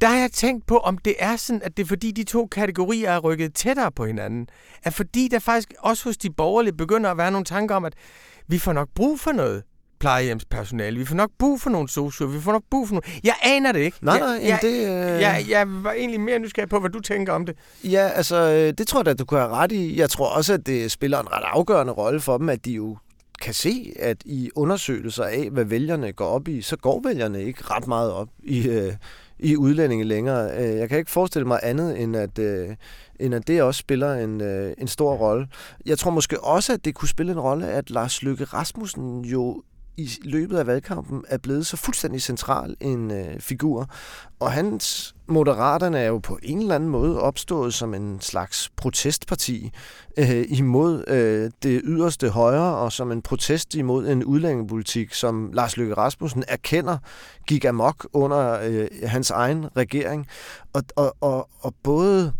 der 0.00 0.06
har 0.06 0.16
jeg 0.16 0.32
tænkt 0.32 0.66
på, 0.66 0.76
om 0.76 0.98
det 0.98 1.14
er 1.18 1.36
sådan, 1.36 1.62
at 1.64 1.76
det 1.76 1.82
er 1.82 1.86
fordi 1.86 2.10
de 2.10 2.24
to 2.24 2.46
kategorier 2.46 3.10
er 3.10 3.18
rykket 3.18 3.54
tættere 3.54 3.92
på 3.92 4.06
hinanden. 4.06 4.46
At 4.82 4.94
fordi 4.94 5.28
der 5.28 5.38
faktisk 5.38 5.74
også 5.78 6.04
hos 6.04 6.16
de 6.16 6.30
borgerlige 6.30 6.76
begynder 6.76 7.10
at 7.10 7.16
være 7.16 7.30
nogle 7.30 7.44
tanker 7.44 7.74
om, 7.74 7.84
at 7.84 7.94
vi 8.48 8.58
får 8.58 8.72
nok 8.72 8.88
brug 8.94 9.20
for 9.20 9.32
noget 9.32 9.62
plejehjemspersonale. 10.02 10.98
Vi 10.98 11.04
får 11.04 11.14
nok 11.14 11.30
brug 11.38 11.60
for 11.60 11.70
nogle 11.70 11.88
sosuer. 11.88 12.28
Vi 12.28 12.40
får 12.40 12.52
nok 12.52 12.62
brug 12.70 12.88
for 12.88 12.94
nogle... 12.94 13.20
Jeg 13.24 13.34
aner 13.42 13.72
det 13.72 13.80
ikke. 13.80 13.96
Nej, 14.02 14.18
nej, 14.18 14.48
jeg, 14.48 14.58
det... 14.62 14.72
Øh... 14.72 15.20
Jeg, 15.20 15.44
jeg 15.48 15.84
var 15.84 15.92
egentlig 15.92 16.20
mere 16.20 16.38
nysgerrig 16.38 16.68
på, 16.68 16.80
hvad 16.80 16.90
du 16.90 17.00
tænker 17.00 17.32
om 17.32 17.46
det. 17.46 17.56
Ja, 17.84 18.08
altså, 18.08 18.36
øh, 18.36 18.74
det 18.78 18.86
tror 18.86 19.00
jeg 19.00 19.08
at 19.08 19.18
du 19.18 19.24
kan 19.24 19.38
have 19.38 19.50
ret 19.50 19.72
i. 19.72 19.98
Jeg 19.98 20.10
tror 20.10 20.28
også, 20.28 20.52
at 20.52 20.66
det 20.66 20.90
spiller 20.90 21.20
en 21.20 21.32
ret 21.32 21.44
afgørende 21.44 21.92
rolle 21.92 22.20
for 22.20 22.38
dem, 22.38 22.48
at 22.48 22.64
de 22.64 22.72
jo 22.72 22.96
kan 23.42 23.54
se, 23.54 23.92
at 23.98 24.16
i 24.24 24.50
undersøgelser 24.54 25.24
af, 25.24 25.48
hvad 25.50 25.64
vælgerne 25.64 26.12
går 26.12 26.26
op 26.26 26.48
i, 26.48 26.62
så 26.62 26.76
går 26.76 27.00
vælgerne 27.04 27.44
ikke 27.44 27.64
ret 27.64 27.86
meget 27.86 28.12
op 28.12 28.28
i, 28.44 28.68
øh, 28.68 28.92
i 29.42 29.56
udlændinge 29.56 30.04
længere. 30.04 30.50
Øh, 30.56 30.76
jeg 30.76 30.88
kan 30.88 30.98
ikke 30.98 31.10
forestille 31.10 31.46
mig 31.46 31.60
andet, 31.62 32.00
end 32.00 32.16
at, 32.16 32.38
øh, 32.38 32.68
end 33.20 33.34
at 33.34 33.48
det 33.48 33.62
også 33.62 33.78
spiller 33.78 34.14
en, 34.14 34.40
øh, 34.40 34.72
en 34.78 34.88
stor 34.88 35.14
rolle. 35.14 35.46
Jeg 35.86 35.98
tror 35.98 36.10
måske 36.10 36.44
også, 36.44 36.72
at 36.72 36.84
det 36.84 36.94
kunne 36.94 37.08
spille 37.08 37.32
en 37.32 37.40
rolle, 37.40 37.66
at 37.66 37.90
Lars 37.90 38.22
Løkke 38.22 38.44
Rasmussen 38.44 39.24
jo 39.24 39.62
i 39.96 40.10
løbet 40.22 40.58
af 40.58 40.66
valgkampen 40.66 41.24
er 41.28 41.38
blevet 41.38 41.66
så 41.66 41.76
fuldstændig 41.76 42.22
central 42.22 42.76
en 42.80 43.10
øh, 43.10 43.40
figur. 43.40 43.90
Og 44.40 44.52
hans 44.52 45.14
Moderaterne 45.26 45.98
er 45.98 46.06
jo 46.06 46.18
på 46.18 46.38
en 46.42 46.58
eller 46.58 46.74
anden 46.74 46.88
måde 46.88 47.20
opstået 47.20 47.74
som 47.74 47.94
en 47.94 48.20
slags 48.20 48.70
protestparti 48.76 49.70
øh, 50.18 50.44
imod 50.48 51.04
øh, 51.08 51.50
det 51.62 51.80
yderste 51.84 52.28
højre, 52.28 52.76
og 52.76 52.92
som 52.92 53.12
en 53.12 53.22
protest 53.22 53.74
imod 53.74 54.08
en 54.08 54.24
udlændingepolitik, 54.24 55.14
som 55.14 55.50
Lars 55.52 55.76
Løkke 55.76 55.94
Rasmussen 55.94 56.44
erkender 56.48 56.98
gik 57.46 57.64
amok 57.64 58.08
under 58.12 58.60
øh, 58.62 58.88
hans 59.04 59.30
egen 59.30 59.66
regering. 59.76 60.26
Og, 60.72 60.82
og, 60.96 61.16
og, 61.20 61.48
og 61.60 61.74
både 61.82 62.32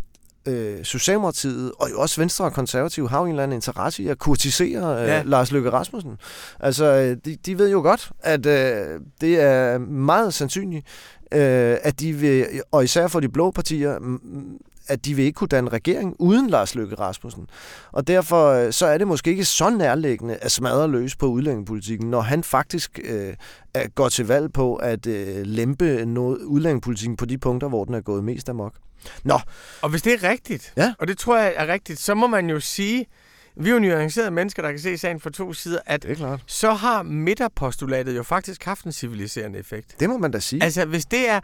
øh, 0.45 0.83
Socialdemokratiet 0.83 1.71
og 1.79 1.91
jo 1.91 1.99
også 1.99 2.21
Venstre 2.21 2.45
og 2.45 2.53
Konservative 2.53 3.09
har 3.09 3.19
jo 3.19 3.25
en 3.25 3.29
eller 3.29 3.43
anden 3.43 3.55
interesse 3.55 4.03
i 4.03 4.07
at 4.07 4.17
kurtisere 4.17 5.01
øh, 5.01 5.07
ja. 5.07 5.21
Lars 5.25 5.51
Løkke 5.51 5.71
Rasmussen. 5.71 6.17
Altså, 6.59 6.85
øh, 6.85 7.17
de, 7.25 7.37
de 7.45 7.57
ved 7.57 7.71
jo 7.71 7.81
godt, 7.81 8.11
at 8.19 8.45
øh, 8.45 8.99
det 9.21 9.39
er 9.39 9.77
meget 9.77 10.33
sandsynligt, 10.33 10.85
øh, 11.31 11.77
at 11.81 11.99
de 11.99 12.13
vil, 12.13 12.45
og 12.71 12.83
især 12.83 13.07
for 13.07 13.19
de 13.19 13.29
blå 13.29 13.51
partier, 13.51 14.19
at 14.87 15.05
de 15.05 15.13
vil 15.13 15.25
ikke 15.25 15.35
kunne 15.35 15.47
danne 15.47 15.69
regering 15.69 16.15
uden 16.19 16.49
Lars 16.49 16.75
Løkke 16.75 16.95
Rasmussen. 16.95 17.47
Og 17.91 18.07
derfor 18.07 18.49
øh, 18.49 18.71
så 18.71 18.85
er 18.85 18.97
det 18.97 19.07
måske 19.07 19.29
ikke 19.31 19.45
så 19.45 19.69
nærliggende 19.69 20.35
at 20.35 20.51
smadre 20.51 20.87
løs 20.87 21.15
på 21.15 21.25
udlændingepolitikken, 21.25 22.09
når 22.09 22.21
han 22.21 22.43
faktisk 22.43 22.99
øh, 23.03 23.33
går 23.95 24.09
til 24.09 24.27
valg 24.27 24.53
på 24.53 24.75
at 24.75 25.07
øh, 25.07 25.41
lempe 25.45 26.05
noget, 26.05 26.37
udlændingepolitikken 26.37 27.17
på 27.17 27.25
de 27.25 27.37
punkter, 27.37 27.67
hvor 27.67 27.85
den 27.85 27.93
er 27.93 28.01
gået 28.01 28.23
mest 28.23 28.49
amok. 28.49 28.73
Nå. 29.23 29.39
Og 29.81 29.89
hvis 29.89 30.01
det 30.01 30.13
er 30.13 30.29
rigtigt, 30.29 30.73
ja. 30.77 30.93
og 30.99 31.07
det 31.07 31.17
tror 31.17 31.37
jeg 31.37 31.53
er 31.55 31.67
rigtigt, 31.67 31.99
så 31.99 32.15
må 32.15 32.27
man 32.27 32.49
jo 32.49 32.59
sige, 32.59 33.05
vi 33.55 33.69
er 33.69 33.73
jo 33.73 33.79
nuancerede 33.79 34.31
mennesker, 34.31 34.61
der 34.61 34.69
kan 34.69 34.79
se 34.79 34.97
sagen 34.97 35.19
fra 35.19 35.29
to 35.29 35.53
sider, 35.53 35.79
at 35.85 36.03
det 36.03 36.11
er 36.11 36.15
klart. 36.15 36.43
så 36.47 36.73
har 36.73 37.03
midterpostulatet 37.03 38.15
jo 38.15 38.23
faktisk 38.23 38.63
haft 38.63 38.85
en 38.85 38.91
civiliserende 38.91 39.59
effekt. 39.59 39.99
Det 39.99 40.09
må 40.09 40.17
man 40.17 40.31
da 40.31 40.39
sige. 40.39 40.63
Altså, 40.63 40.85
hvis 40.85 41.05
det 41.05 41.29
er 41.29 41.39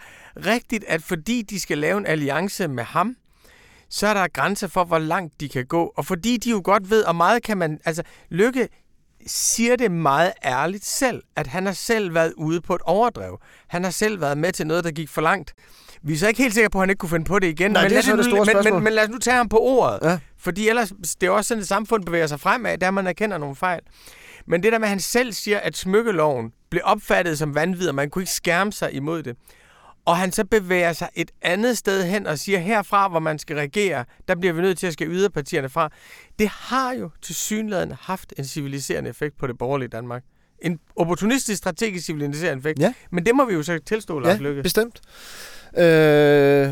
rigtigt, 0.45 0.83
at 0.87 1.03
fordi 1.03 1.41
de 1.41 1.59
skal 1.59 1.77
lave 1.77 1.97
en 1.97 2.05
alliance 2.05 2.67
med 2.67 2.83
ham, 2.83 3.15
så 3.89 4.07
er 4.07 4.13
der 4.13 4.27
grænser 4.27 4.67
for, 4.67 4.83
hvor 4.83 4.99
langt 4.99 5.39
de 5.39 5.49
kan 5.49 5.65
gå. 5.65 5.93
Og 5.95 6.05
fordi 6.05 6.37
de 6.37 6.49
jo 6.49 6.61
godt 6.63 6.89
ved, 6.89 7.03
og 7.03 7.15
meget 7.15 7.43
kan 7.43 7.57
man... 7.57 7.79
Altså, 7.85 8.03
Lykke 8.29 8.67
siger 9.27 9.75
det 9.75 9.91
meget 9.91 10.33
ærligt 10.45 10.85
selv, 10.85 11.23
at 11.35 11.47
han 11.47 11.65
har 11.65 11.73
selv 11.73 12.13
været 12.13 12.33
ude 12.37 12.61
på 12.61 12.75
et 12.75 12.81
overdrev. 12.81 13.39
Han 13.67 13.83
har 13.83 13.91
selv 13.91 14.21
været 14.21 14.37
med 14.37 14.51
til 14.51 14.67
noget, 14.67 14.83
der 14.83 14.91
gik 14.91 15.09
for 15.09 15.21
langt. 15.21 15.53
Vi 16.03 16.13
er 16.13 16.17
så 16.17 16.27
ikke 16.27 16.41
helt 16.41 16.53
sikre 16.53 16.69
på, 16.69 16.77
at 16.77 16.81
han 16.81 16.89
ikke 16.89 16.99
kunne 16.99 17.09
finde 17.09 17.25
på 17.25 17.39
det 17.39 17.47
igen. 17.47 17.71
Nej, 17.71 17.81
men 17.83 17.91
det 17.91 17.97
er 17.97 18.01
så 18.01 18.15
det 18.15 18.25
store 18.25 18.45
men, 18.63 18.73
men, 18.73 18.83
men 18.83 18.93
lad 18.93 19.03
os 19.03 19.09
nu 19.09 19.17
tage 19.17 19.37
ham 19.37 19.49
på 19.49 19.57
ordet. 19.59 19.99
Ja. 20.03 20.19
Fordi 20.37 20.69
ellers, 20.69 20.93
det 21.21 21.27
er 21.27 21.31
også 21.31 21.47
sådan, 21.47 21.61
at 21.61 21.67
samfundet 21.67 22.05
bevæger 22.05 22.27
sig 22.27 22.39
fremad, 22.39 22.77
der 22.77 22.91
man 22.91 23.07
erkender 23.07 23.37
nogle 23.37 23.55
fejl. 23.55 23.81
Men 24.47 24.63
det 24.63 24.71
der 24.71 24.79
med, 24.79 24.85
at 24.85 24.89
han 24.89 24.99
selv 24.99 25.33
siger, 25.33 25.59
at 25.59 25.77
smykkeloven 25.77 26.51
blev 26.69 26.81
opfattet 26.85 27.37
som 27.37 27.55
vanvid, 27.55 27.89
og 27.89 27.95
man 27.95 28.09
kunne 28.09 28.21
ikke 28.21 28.31
skærme 28.31 28.71
sig 28.71 28.93
imod 28.93 29.23
det. 29.23 29.35
og 30.05 30.17
han 30.17 30.31
så 30.31 30.45
bevæger 30.45 30.93
sig 30.93 31.09
et 31.15 31.31
andet 31.41 31.77
sted 31.77 32.03
hen 32.03 32.27
og 32.27 32.39
siger, 32.39 32.59
herfra, 32.59 33.07
hvor 33.07 33.19
man 33.19 33.39
skal 33.39 33.55
regere, 33.55 34.05
der 34.27 34.35
bliver 34.35 34.53
vi 34.53 34.61
nødt 34.61 34.77
til 34.77 34.87
at 34.87 34.93
skal 34.93 35.07
yderpartierne 35.07 35.69
fra. 35.69 35.89
Det 36.39 36.47
har 36.47 36.93
jo 36.93 37.09
til 37.21 37.35
synligheden 37.35 37.91
haft 38.01 38.33
en 38.37 38.45
civiliserende 38.45 39.09
effekt 39.09 39.37
på 39.37 39.47
det 39.47 39.57
borgerlige 39.57 39.89
Danmark. 39.89 40.23
En 40.61 40.79
opportunistisk 40.95 41.57
strategisk 41.57 42.05
civiliserende 42.05 42.59
effekt. 42.59 42.79
Ja. 42.79 42.93
Men 43.11 43.25
det 43.25 43.35
må 43.35 43.45
vi 43.45 43.53
jo 43.53 43.63
så 43.63 43.79
tilstå, 43.85 44.19
Lars 44.19 44.37
Ja, 44.39 44.43
Lykke. 44.43 44.63
bestemt. 44.63 45.01
Øh, 45.77 46.69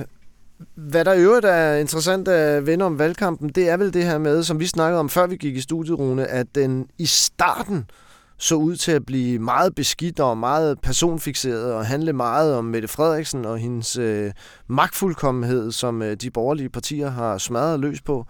hvad 0.75 1.05
der 1.05 1.13
i 1.13 1.21
øvrigt 1.21 1.45
er 1.45 1.75
interessant 1.75 2.27
at 2.27 2.65
vende 2.65 2.85
om 2.85 2.99
valgkampen, 2.99 3.49
det 3.49 3.69
er 3.69 3.77
vel 3.77 3.93
det 3.93 4.03
her 4.03 4.17
med, 4.17 4.43
som 4.43 4.59
vi 4.59 4.65
snakkede 4.67 4.99
om, 4.99 5.09
før 5.09 5.27
vi 5.27 5.35
gik 5.35 5.55
i 5.55 5.61
studiet, 5.61 5.99
Rune, 5.99 6.27
at 6.27 6.47
den 6.55 6.87
i 6.97 7.05
starten 7.05 7.89
så 8.37 8.55
ud 8.55 8.75
til 8.75 8.91
at 8.91 9.05
blive 9.05 9.39
meget 9.39 9.75
beskidt 9.75 10.19
og 10.19 10.37
meget 10.37 10.81
personfixeret 10.81 11.73
og 11.73 11.85
handle 11.85 12.13
meget 12.13 12.55
om 12.55 12.65
Mette 12.65 12.87
Frederiksen 12.87 13.45
og 13.45 13.57
hendes 13.57 13.97
øh, 13.97 14.31
magtfuldkommenhed, 14.67 15.71
som 15.71 16.01
øh, 16.01 16.15
de 16.15 16.31
borgerlige 16.31 16.69
partier 16.69 17.09
har 17.09 17.37
smadret 17.37 17.79
løs 17.79 18.01
på. 18.01 18.25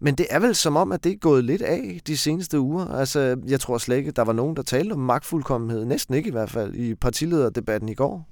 Men 0.00 0.14
det 0.14 0.26
er 0.30 0.38
vel 0.38 0.54
som 0.54 0.76
om, 0.76 0.92
at 0.92 1.04
det 1.04 1.12
er 1.12 1.16
gået 1.16 1.44
lidt 1.44 1.62
af 1.62 2.00
de 2.06 2.16
seneste 2.16 2.60
uger. 2.60 2.86
Altså, 2.86 3.36
jeg 3.48 3.60
tror 3.60 3.78
slet 3.78 3.96
ikke, 3.96 4.10
der 4.10 4.22
var 4.22 4.32
nogen, 4.32 4.56
der 4.56 4.62
talte 4.62 4.92
om 4.92 4.98
magtfuldkommenhed. 4.98 5.84
Næsten 5.84 6.14
ikke 6.14 6.28
i 6.28 6.32
hvert 6.32 6.50
fald 6.50 6.74
i 6.74 6.94
partilederdebatten 6.94 7.88
i 7.88 7.94
går. 7.94 8.28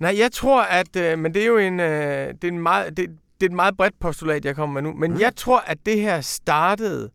Nej, 0.00 0.18
jeg 0.18 0.32
tror, 0.32 0.62
at... 0.62 0.96
Øh, 0.96 1.18
men 1.18 1.34
det 1.34 1.42
er 1.42 1.46
jo 1.46 1.58
en, 1.58 1.80
øh, 1.80 2.28
det 2.28 2.44
er 2.44 2.48
en 2.48 2.58
meget... 2.62 2.96
Det, 2.96 3.08
det 3.40 3.46
er 3.46 3.50
et 3.50 3.56
meget 3.56 3.76
bredt 3.76 3.94
postulat, 4.00 4.44
jeg 4.44 4.56
kommer 4.56 4.80
med 4.80 4.90
nu. 4.90 4.98
Men 4.98 5.12
Mm. 5.12 5.20
jeg 5.20 5.32
tror, 5.36 5.58
at 5.66 5.78
det 5.86 6.00
her 6.00 6.20
startede 6.20 7.10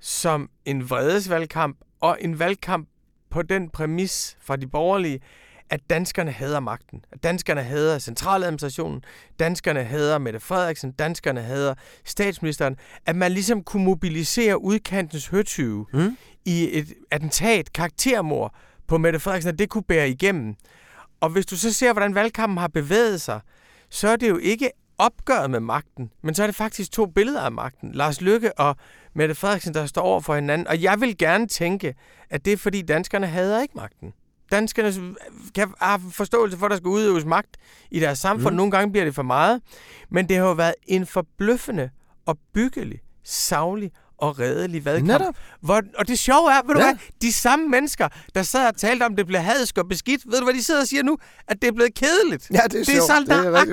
som 0.00 0.48
en 0.64 0.90
vredesvalgkamp, 0.90 1.76
og 2.00 2.18
en 2.20 2.38
valgkamp 2.38 2.88
på 3.30 3.42
den 3.42 3.70
præmis 3.70 4.36
fra 4.40 4.56
de 4.56 4.66
borgerlige, 4.66 5.20
at 5.72 5.80
danskerne 5.90 6.30
hader 6.30 6.60
magten. 6.60 7.04
At 7.12 7.22
danskerne 7.22 7.62
hader 7.62 7.98
centraladministrationen, 7.98 9.04
danskerne 9.38 9.84
hader 9.84 10.18
Mette 10.18 10.40
Frederiksen, 10.40 10.92
danskerne 10.92 11.42
hader 11.42 11.74
statsministeren. 12.04 12.76
At 13.06 13.16
man 13.16 13.32
ligesom 13.32 13.62
kunne 13.62 13.84
mobilisere 13.84 14.62
udkantens 14.62 15.26
høtyve 15.26 15.86
Mm? 15.92 16.16
i 16.44 16.78
et 16.78 16.94
attentat, 17.10 17.72
karaktermord 17.72 18.54
på 18.86 18.98
Mette 18.98 19.20
Frederiksen, 19.20 19.52
at 19.52 19.58
det 19.58 19.68
kunne 19.68 19.82
bære 19.82 20.08
igennem. 20.10 20.54
Og 21.20 21.28
hvis 21.30 21.46
du 21.46 21.56
så 21.56 21.72
ser, 21.72 21.92
hvordan 21.92 22.14
valgkampen 22.14 22.58
har 22.58 22.68
bevæget 22.68 23.20
sig, 23.20 23.40
så 23.90 24.08
er 24.08 24.16
det 24.16 24.28
jo 24.28 24.36
ikke 24.38 24.70
opgøret 24.98 25.50
med 25.50 25.60
magten, 25.60 26.10
men 26.22 26.34
så 26.34 26.42
er 26.42 26.46
det 26.46 26.56
faktisk 26.56 26.92
to 26.92 27.06
billeder 27.06 27.40
af 27.40 27.52
magten. 27.52 27.92
Lars 27.92 28.20
Lykke 28.20 28.58
og 28.58 28.76
Mette 29.14 29.34
Frederiksen, 29.34 29.74
der 29.74 29.86
står 29.86 30.02
over 30.02 30.20
for 30.20 30.34
hinanden. 30.34 30.68
Og 30.68 30.82
jeg 30.82 31.00
vil 31.00 31.18
gerne 31.18 31.46
tænke, 31.48 31.94
at 32.30 32.44
det 32.44 32.52
er 32.52 32.56
fordi 32.56 32.82
danskerne 32.82 33.26
hader 33.26 33.62
ikke 33.62 33.74
magten. 33.76 34.12
Danskerne 34.52 35.14
kan 35.54 35.68
have 35.80 36.00
forståelse 36.12 36.58
for, 36.58 36.66
at 36.66 36.70
der 36.70 36.76
skal 36.76 36.88
udøves 36.88 37.24
magt 37.24 37.56
i 37.90 38.00
deres 38.00 38.18
samfund. 38.18 38.52
Mm. 38.54 38.56
Nogle 38.56 38.70
gange 38.70 38.92
bliver 38.92 39.04
det 39.04 39.14
for 39.14 39.22
meget. 39.22 39.60
Men 40.10 40.28
det 40.28 40.36
har 40.36 40.44
jo 40.44 40.52
været 40.52 40.74
en 40.86 41.06
forbløffende 41.06 41.90
og 42.26 42.38
byggelig, 42.54 43.00
savlig 43.24 43.90
og 44.18 44.38
redelig 44.38 44.84
valgkamp. 44.84 45.20
Netop. 45.20 45.34
Hvor, 45.60 45.82
og 45.98 46.08
det 46.08 46.18
sjove 46.18 46.52
er, 46.52 46.66
ved 46.66 46.74
du 46.74 46.80
Ja. 46.80 46.86
hvad, 46.86 46.94
de 47.22 47.32
samme 47.32 47.68
mennesker, 47.68 48.08
der 48.34 48.42
sad 48.42 48.66
og 48.68 48.76
talte 48.76 49.02
om, 49.04 49.12
at 49.12 49.18
det 49.18 49.26
blev 49.26 49.40
hadsk 49.40 49.78
og 49.78 49.88
beskidt, 49.88 50.22
ved 50.26 50.38
du 50.38 50.44
hvad 50.44 50.54
de 50.54 50.62
sidder 50.64 50.80
og 50.80 50.86
siger 50.86 51.02
nu? 51.02 51.18
At 51.48 51.62
det 51.62 51.68
er 51.68 51.72
blevet 51.72 51.94
kedeligt. 51.94 52.50
Ja, 52.50 52.56
det 52.56 52.64
er 52.64 52.68
det 52.68 52.80
er 52.80 52.84
sjovt. 52.84 53.02
så 53.06 53.14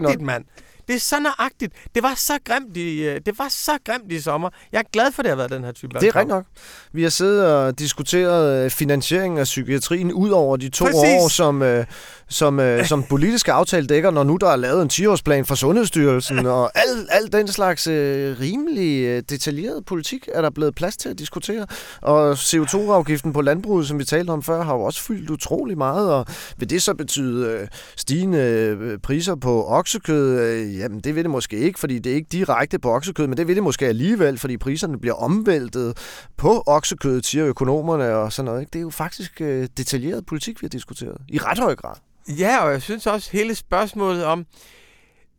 Det 0.07 0.15
er 0.15 0.19
mand. 0.19 0.45
Det 0.89 0.95
er 0.95 0.99
så 0.99 1.19
nøjagtigt. 1.19 1.73
Det 1.95 2.03
var 2.03 2.13
så 2.15 2.33
grimt 2.45 2.77
i, 2.77 3.03
øh, 3.03 3.21
det 3.25 3.39
var 3.39 3.47
så 3.49 3.71
grimt 3.85 4.11
i 4.11 4.21
sommer. 4.21 4.49
Jeg 4.71 4.79
er 4.79 4.83
glad 4.93 5.11
for, 5.11 5.21
at 5.21 5.23
det 5.23 5.29
har 5.29 5.35
været 5.35 5.51
den 5.51 5.63
her 5.63 5.71
type 5.71 5.99
Det 5.99 6.07
er 6.07 6.15
rigtigt 6.15 6.27
nok. 6.27 6.45
Vi 6.91 7.03
har 7.03 7.09
siddet 7.09 7.45
og 7.47 7.79
diskuteret 7.79 8.65
øh, 8.65 8.71
finansieringen 8.71 9.37
af 9.37 9.43
psykiatrien 9.43 10.13
ud 10.13 10.29
over 10.29 10.57
de 10.57 10.69
to 10.69 10.85
Præcis. 10.85 10.99
år, 10.99 11.27
som, 11.27 11.61
øh, 11.61 11.85
som, 12.29 12.59
øh, 12.59 12.85
som 12.91 13.03
politiske 13.03 13.51
aftale 13.51 13.87
dækker, 13.87 14.11
når 14.11 14.23
nu 14.23 14.37
der 14.41 14.49
er 14.49 14.55
lavet 14.55 14.81
en 14.81 14.89
10-årsplan 14.93 15.45
for 15.45 15.55
Sundhedsstyrelsen, 15.55 16.45
og 16.45 16.71
al, 16.75 17.07
al 17.09 17.31
den 17.31 17.47
slags 17.47 17.87
øh, 17.87 18.39
rimelig 18.39 19.05
øh, 19.05 19.23
detaljeret 19.29 19.85
politik 19.85 20.29
er 20.33 20.41
der 20.41 20.49
blevet 20.49 20.75
plads 20.75 20.97
til 20.97 21.09
at 21.09 21.19
diskutere. 21.19 21.67
Og 22.01 22.31
CO2-afgiften 22.31 23.33
på 23.33 23.41
landbruget, 23.41 23.87
som 23.87 23.99
vi 23.99 24.05
talte 24.05 24.31
om 24.31 24.43
før, 24.43 24.63
har 24.63 24.73
jo 24.73 24.81
også 24.81 25.03
fyldt 25.03 25.29
utrolig 25.29 25.77
meget, 25.77 26.13
og 26.13 26.25
vil 26.57 26.69
det 26.69 26.81
så 26.81 26.93
betyde 26.93 27.47
øh, 27.49 27.67
stigende 27.97 28.37
øh, 28.37 28.97
priser 28.99 29.35
på 29.35 29.65
oksekød? 29.67 30.39
Øh, 30.39 30.77
jamen, 30.77 30.99
det 30.99 31.15
vil 31.15 31.23
det 31.23 31.31
måske 31.31 31.57
ikke, 31.57 31.79
fordi 31.79 31.99
det 31.99 32.11
er 32.11 32.15
ikke 32.15 32.29
direkte 32.31 32.79
på 32.79 32.91
oksekød, 32.91 33.27
men 33.27 33.37
det 33.37 33.47
vil 33.47 33.55
det 33.55 33.63
måske 33.63 33.87
alligevel, 33.87 34.37
fordi 34.37 34.57
priserne 34.57 34.99
bliver 34.99 35.15
omvæltet 35.15 35.97
på 36.37 36.63
oksekødet, 36.65 37.25
siger 37.25 37.45
økonomerne 37.45 38.15
og 38.15 38.33
sådan 38.33 38.45
noget. 38.45 38.61
Ikke? 38.61 38.69
Det 38.73 38.79
er 38.79 38.83
jo 38.83 38.89
faktisk 38.89 39.41
øh, 39.41 39.67
detaljeret 39.77 40.25
politik, 40.25 40.61
vi 40.61 40.65
har 40.65 40.69
diskuteret. 40.69 41.17
I 41.29 41.37
ret 41.37 41.59
høj 41.59 41.75
grad. 41.75 41.95
Ja, 42.29 42.63
og 42.65 42.71
jeg 42.71 42.81
synes 42.81 43.07
også 43.07 43.31
hele 43.31 43.55
spørgsmålet 43.55 44.25
om, 44.25 44.45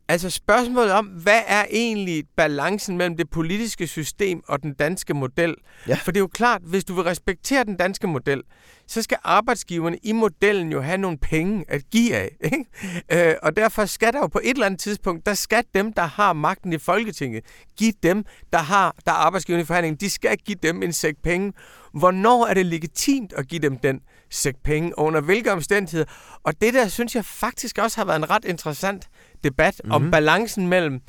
altså 0.09 0.31
spørgsmålet 0.31 0.93
om, 0.93 1.07
hvad 1.07 1.41
er 1.47 1.65
egentlig 1.71 2.25
balancen 2.37 2.97
mellem 2.99 3.17
det 3.17 3.31
politiske 3.31 3.87
system 3.87 4.43
og 4.49 4.63
den 4.63 4.75
danske 4.75 5.15
model? 5.15 5.55
Ja. 5.89 5.95
For 5.95 6.13
det 6.13 6.19
er 6.19 6.23
jo 6.23 6.27
klart, 6.27 6.63
hvis 6.65 6.85
du 6.85 6.95
vil 6.95 7.05
respektere 7.05 7.65
den 7.65 7.77
danske 7.77 8.07
model, 8.07 8.43
så 8.87 9.03
skal 9.03 9.19
arbejdsgiverne 9.25 9.99
i 10.03 10.13
modellen 10.13 10.73
jo 10.73 10.81
have 10.81 10.99
nogle 10.99 11.19
penge 11.19 11.65
at 11.69 11.83
give 11.91 12.15
af. 12.15 12.37
Ikke? 12.45 13.29
Øh, 13.31 13.35
og 13.43 13.57
derfor 13.57 13.85
skal 13.85 14.13
der 14.13 14.19
jo 14.19 14.27
på 14.27 14.41
et 14.45 14.51
eller 14.51 14.67
andet 14.67 14.81
tidspunkt, 14.81 15.27
der 15.27 15.35
skal 15.35 15.65
dem, 15.75 15.93
der 15.93 16.03
har 16.03 16.33
magten 16.33 16.73
i 16.73 16.79
Folketinget, 16.79 17.45
give 17.79 17.93
dem, 18.03 18.25
der 18.53 18.59
har 18.59 18.97
der 19.07 19.13
er 19.13 19.17
arbejdsgiverne 19.17 19.63
i 19.63 19.67
forhandlingen, 19.67 20.01
de 20.01 20.11
skal 20.11 20.37
give 20.37 20.59
dem 20.63 20.83
en 20.83 20.93
sæk 20.93 21.15
penge. 21.23 21.53
Hvornår 21.95 22.47
er 22.47 22.55
det 22.55 22.67
legitimt 22.67 23.33
at 23.33 23.49
give 23.49 23.61
dem 23.61 23.79
den 23.79 24.01
sæk 24.31 24.55
penge, 24.65 24.99
og 24.99 25.05
under 25.05 25.21
hvilke 25.21 25.53
omstændigheder? 25.53 26.05
Og 26.43 26.61
det 26.61 26.75
der, 26.75 26.89
synes 26.89 27.15
jeg 27.15 27.25
faktisk 27.25 27.79
også 27.79 27.97
har 27.97 28.05
været 28.05 28.17
en 28.17 28.31
ret 28.31 28.45
interessant 28.45 29.09
debat 29.45 29.81
mm-hmm. 29.85 29.93
om 29.93 30.11
balancen 30.11 30.69
mellem 30.69 31.01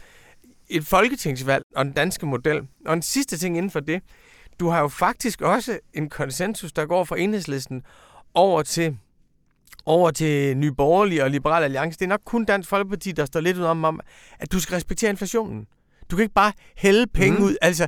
et 0.70 0.86
folketingsvalg 0.86 1.64
og 1.76 1.86
den 1.86 1.94
danske 1.94 2.26
model. 2.26 2.62
Og 2.86 2.94
en 2.94 3.02
sidste 3.02 3.38
ting 3.38 3.58
inden 3.58 3.72
for 3.72 3.80
det, 3.80 4.02
du 4.60 4.70
har 4.70 4.82
jo 4.82 4.88
faktisk 4.88 5.42
også 5.42 5.80
en 5.94 6.10
konsensus, 6.10 6.72
der 6.72 6.86
går 6.86 7.04
fra 7.04 7.20
enhedslisten 7.20 7.84
over 8.34 8.62
til 8.62 8.98
over 9.86 10.12
til 10.12 10.58
Nye 10.58 10.72
Borgerlige 10.72 11.24
og 11.24 11.30
Liberal 11.30 11.64
Alliance. 11.64 12.00
Det 12.00 12.06
er 12.06 12.10
nok 12.10 12.22
kun 12.26 12.46
Dansk 12.46 12.70
Folkeparti, 12.70 13.12
der 13.12 13.26
står 13.26 13.40
lidt 13.40 13.58
ud 13.58 13.64
om, 13.64 13.84
om, 13.84 14.00
at 14.40 14.52
du 14.52 14.60
skal 14.60 14.76
respektere 14.76 15.10
inflationen. 15.10 15.68
Du 16.12 16.16
kan 16.16 16.24
ikke 16.24 16.34
bare 16.34 16.54
hælde 16.78 17.08
penge 17.08 17.38
Mm. 17.38 17.44
mm. 17.44 17.48
ud. 17.48 17.56
Altså 17.62 17.88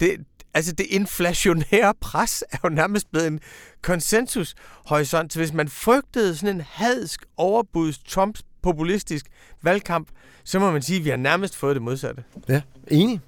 det, 0.00 0.16
altså, 0.54 0.72
det 0.72 0.86
inflationære 0.90 1.94
pres 2.00 2.44
er 2.52 2.56
jo 2.64 2.68
nærmest 2.68 3.10
blevet 3.10 3.26
en 3.26 3.40
konsensushorisont. 3.82 5.32
Så 5.32 5.38
hvis 5.38 5.52
man 5.52 5.68
frygtede 5.68 6.36
sådan 6.36 6.56
en 6.56 6.62
hadsk 6.68 7.24
overbuds 7.36 7.98
Trumps 7.98 8.42
populistisk 8.62 9.26
valgkamp, 9.62 10.08
så 10.44 10.58
må 10.58 10.70
man 10.70 10.82
sige, 10.82 10.98
at 10.98 11.04
vi 11.04 11.10
har 11.10 11.16
nærmest 11.16 11.56
fået 11.56 11.74
det 11.76 11.82
modsatte. 11.82 12.22
Ja, 12.48 12.60
enig. 12.90 13.20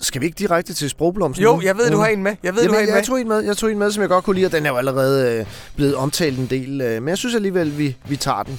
Skal 0.00 0.20
vi 0.20 0.26
ikke 0.26 0.36
direkte 0.38 0.74
til 0.74 0.90
sprogblomsten? 0.90 1.42
Jo, 1.44 1.60
jeg 1.60 1.76
ved, 1.76 1.90
du 1.90 1.98
har 1.98 2.06
en 2.06 2.22
med. 2.22 2.36
Jeg 2.42 2.54
ved, 2.54 2.62
Jamen, 2.62 2.68
du 2.68 2.74
har 2.74 2.80
en 2.80 2.86
jeg, 2.86 2.92
med. 2.92 2.98
jeg, 2.98 3.06
tog 3.06 3.20
en 3.20 3.28
med. 3.28 3.40
jeg 3.40 3.56
tog 3.56 3.70
en 3.72 3.78
med, 3.78 3.90
som 3.92 4.00
jeg 4.00 4.08
godt 4.08 4.24
kunne 4.24 4.34
lide, 4.36 4.46
og 4.46 4.52
den 4.52 4.66
er 4.66 4.70
jo 4.70 4.76
allerede 4.76 5.38
øh, 5.40 5.46
blevet 5.76 5.94
omtalt 5.94 6.38
en 6.38 6.46
del. 6.46 6.80
Øh, 6.80 7.02
men 7.02 7.08
jeg 7.08 7.18
synes 7.18 7.34
alligevel, 7.34 7.78
vi, 7.78 7.96
vi 8.08 8.16
tager 8.16 8.42
den. 8.42 8.58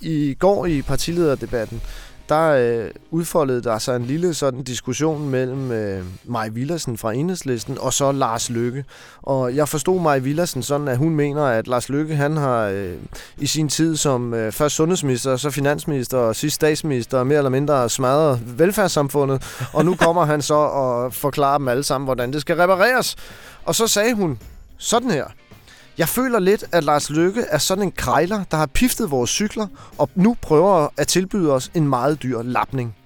I 0.00 0.34
går 0.38 0.66
i 0.66 0.82
partilederdebatten, 0.82 1.82
der 2.28 2.48
øh, 2.50 2.90
udfoldede 3.10 3.62
der 3.62 3.78
sig 3.78 3.96
en 3.96 4.04
lille 4.04 4.34
sådan 4.34 4.62
diskussion 4.62 5.28
mellem 5.28 5.72
øh, 5.72 6.04
Maj 6.24 6.48
Villersen 6.48 6.98
fra 6.98 7.12
Enhedslisten 7.12 7.78
og 7.78 7.92
så 7.92 8.12
Lars 8.12 8.50
Lykke. 8.50 8.84
Og 9.22 9.56
jeg 9.56 9.68
forstod 9.68 10.00
Maj 10.00 10.18
Villersen 10.18 10.62
sådan, 10.62 10.88
at 10.88 10.96
hun 10.96 11.14
mener, 11.14 11.42
at 11.42 11.68
Lars 11.68 11.88
Lykke 11.88 12.16
han 12.16 12.36
har 12.36 12.66
øh, 12.66 12.94
i 13.38 13.46
sin 13.46 13.68
tid 13.68 13.96
som 13.96 14.34
øh, 14.34 14.52
først 14.52 14.74
sundhedsminister, 14.74 15.36
så 15.36 15.50
finansminister 15.50 16.18
og 16.18 16.36
sidst 16.36 16.54
statsminister 16.54 17.24
mere 17.24 17.38
eller 17.38 17.50
mindre 17.50 17.88
smadret 17.88 18.58
velfærdssamfundet. 18.58 19.42
Og 19.72 19.84
nu 19.84 19.94
kommer 19.94 20.24
han 20.24 20.42
så 20.42 20.54
og 20.54 21.14
forklarer 21.14 21.58
dem 21.58 21.68
alle 21.68 21.82
sammen, 21.82 22.06
hvordan 22.06 22.32
det 22.32 22.40
skal 22.40 22.56
repareres. 22.56 23.16
Og 23.64 23.74
så 23.74 23.86
sagde 23.86 24.14
hun 24.14 24.38
sådan 24.78 25.10
her. 25.10 25.24
Jeg 25.98 26.08
føler 26.08 26.38
lidt, 26.38 26.64
at 26.72 26.84
Lars 26.84 27.10
Lykke 27.10 27.40
er 27.40 27.58
sådan 27.58 27.84
en 27.84 27.92
krejler, 27.92 28.44
der 28.50 28.56
har 28.56 28.66
piftet 28.66 29.10
vores 29.10 29.30
cykler, 29.30 29.66
og 29.98 30.10
nu 30.14 30.36
prøver 30.40 30.88
at 30.96 31.08
tilbyde 31.08 31.52
os 31.52 31.70
en 31.74 31.88
meget 31.88 32.22
dyr 32.22 32.42
lapning. 32.42 32.96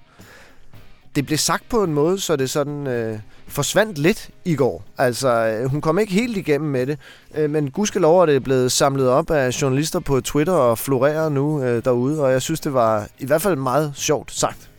Det 1.15 1.25
blev 1.25 1.37
sagt 1.37 1.69
på 1.69 1.83
en 1.83 1.93
måde, 1.93 2.19
så 2.19 2.35
det 2.35 2.49
sådan 2.49 2.87
øh, 2.87 3.19
forsvandt 3.47 3.97
lidt 3.97 4.29
i 4.45 4.55
går. 4.55 4.83
Altså, 4.97 5.29
øh, 5.29 5.69
hun 5.69 5.81
kom 5.81 5.99
ikke 5.99 6.13
helt 6.13 6.37
igennem 6.37 6.69
med 6.69 6.87
det, 6.87 6.99
øh, 7.35 7.49
men 7.49 7.71
gudskelov 7.71 8.21
er 8.21 8.25
det 8.25 8.43
blevet 8.43 8.71
samlet 8.71 9.09
op 9.09 9.31
af 9.31 9.61
journalister 9.61 9.99
på 9.99 10.21
Twitter 10.21 10.53
og 10.53 10.77
florerer 10.77 11.29
nu 11.29 11.63
øh, 11.63 11.85
derude, 11.85 12.23
og 12.23 12.31
jeg 12.31 12.41
synes, 12.41 12.59
det 12.59 12.73
var 12.73 13.07
i 13.19 13.25
hvert 13.25 13.41
fald 13.41 13.55
meget 13.55 13.93
sjovt 13.95 14.31
sagt. 14.31 14.69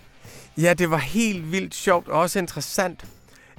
Ja, 0.58 0.74
det 0.74 0.90
var 0.90 0.98
helt 0.98 1.52
vildt 1.52 1.74
sjovt 1.74 2.08
og 2.08 2.20
også 2.20 2.38
interessant, 2.38 3.04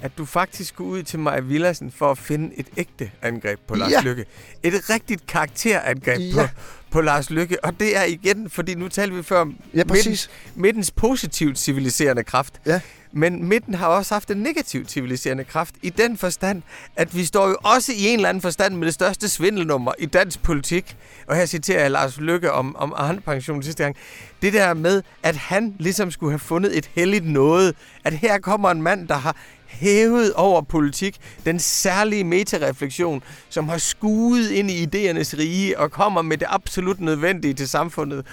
at 0.02 0.12
du 0.18 0.26
faktisk 0.26 0.70
skulle 0.70 0.90
ud 0.92 1.04
til 1.04 1.20
Maja 1.20 1.40
Villersen 1.40 1.92
for 1.92 2.12
at 2.12 2.18
finde 2.18 2.52
et 2.58 2.68
ægte 2.78 3.12
angreb 3.22 3.60
på 3.68 3.76
Lars 3.76 3.92
Ja. 3.92 4.02
Lykke. 4.02 4.26
Et 4.64 4.90
rigtigt 4.90 5.28
karakterangreb 5.28 6.20
Ja. 6.20 6.34
på, 6.42 6.48
på 6.92 7.02
Lars 7.02 7.30
Lykke. 7.30 7.66
Og 7.66 7.80
det 7.80 7.98
er 7.98 8.04
igen, 8.04 8.50
fordi 8.50 8.76
nu 8.76 8.88
talte 8.88 9.16
vi 9.16 9.24
før 9.24 9.40
om 9.42 9.56
Ja, 9.74 9.84
præcis. 9.84 10.30
midtens 10.56 10.92
positivt 10.92 11.60
civiliserende 11.60 12.24
kraft. 12.24 12.62
Ja. 12.66 12.82
Men 13.12 13.44
midten 13.48 13.74
har 13.74 13.88
også 13.88 14.16
haft 14.16 14.32
en 14.32 14.38
negativ 14.38 14.86
civiliserende 14.88 15.44
kraft 15.44 15.76
i 15.82 15.90
den 15.90 16.18
forstand, 16.18 16.62
at 16.96 17.16
vi 17.16 17.26
står 17.26 17.48
jo 17.48 17.58
også 17.64 17.92
i 17.94 18.08
en 18.08 18.16
eller 18.16 18.30
anden 18.30 18.42
forstand 18.42 18.76
med 18.76 18.86
det 18.86 18.94
største 18.94 19.30
svindelnummer 19.30 19.92
i 20.00 20.06
dansk 20.06 20.42
politik. 20.42 20.98
Og 21.28 21.36
her 21.36 21.46
citerer 21.46 21.82
jeg 21.82 21.92
Lars 21.92 22.18
Lykke 22.18 22.52
om, 22.52 22.76
om 22.76 22.94
Arne-pension 22.96 23.64
sidste 23.64 23.84
gang. 23.84 23.96
Det 24.42 24.54
der 24.54 24.74
med, 24.74 25.02
at 25.24 25.36
han 25.36 25.76
ligesom 25.80 26.12
skulle 26.12 26.32
have 26.32 26.40
fundet 26.40 26.78
et 26.78 26.90
helligt 26.96 27.26
noget. 27.26 27.76
At 28.04 28.14
her 28.14 28.40
kommer 28.40 28.72
en 28.72 28.82
mand, 28.82 29.08
der 29.08 29.16
har 29.16 29.36
hævet 29.68 30.34
over 30.34 30.62
politik 30.62 31.18
den 31.46 31.60
særlige 31.60 32.24
metareflektion, 32.24 33.24
som 33.50 33.70
har 33.70 33.78
skuet 33.78 34.50
ind 34.50 34.72
i 34.72 34.84
idéernes 34.84 35.38
rige 35.38 35.80
og 35.80 35.92
kommer 35.92 36.22
med 36.22 36.38
det 36.38 36.48
absolut 36.50 37.00
nødvendige 37.00 37.54
til 37.54 37.70
samfundet. 37.70 38.26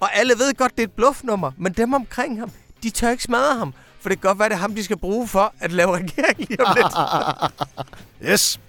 Og 0.00 0.16
alle 0.16 0.34
ved 0.38 0.54
godt, 0.54 0.72
det 0.72 0.82
er 0.82 0.86
et 0.86 0.92
bluffnummer, 0.92 1.52
men 1.56 1.72
dem 1.72 1.92
omkring 1.92 2.38
ham, 2.38 2.50
de 2.82 2.90
tør 2.90 3.10
ikke 3.10 3.22
smadre 3.22 3.58
ham. 3.58 3.74
For 4.00 4.08
det 4.08 4.20
kan 4.20 4.28
godt 4.28 4.38
være, 4.38 4.48
det 4.48 4.54
er 4.54 4.58
ham, 4.58 4.74
de 4.74 4.84
skal 4.84 4.96
bruge 4.98 5.28
for 5.28 5.52
at 5.60 5.72
lave 5.72 5.94
regering 5.96 6.38
lige 6.38 6.66
om 6.66 6.76
lidt. 6.76 6.94
Yes. 8.32 8.60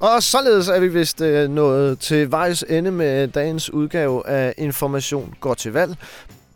Og 0.00 0.22
således 0.22 0.68
er 0.68 0.80
vi 0.80 0.88
vist 0.88 1.20
øh, 1.20 1.50
nået 1.50 1.98
til 1.98 2.30
vejs 2.30 2.64
ende 2.68 2.90
med 2.90 3.28
dagens 3.28 3.70
udgave 3.72 4.26
af 4.28 4.54
Information 4.58 5.34
går 5.40 5.54
til 5.54 5.72
valg. 5.72 5.96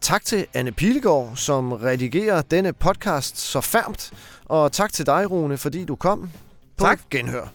Tak 0.01 0.25
til 0.25 0.47
Anne 0.55 0.73
Pilegaard, 0.73 1.33
som 1.37 1.73
redigerer 1.73 2.43
denne 2.43 2.73
podcast 2.73 3.39
så 3.39 3.61
færmt. 3.61 4.13
Og 4.45 4.73
tak 4.73 4.93
til 4.93 5.07
dig, 5.07 5.31
Rune, 5.31 5.59
fordi 5.59 5.85
du 5.85 5.97
kom. 5.97 6.31
På 6.77 6.85
Tak. 6.85 7.01
genhør. 7.11 7.47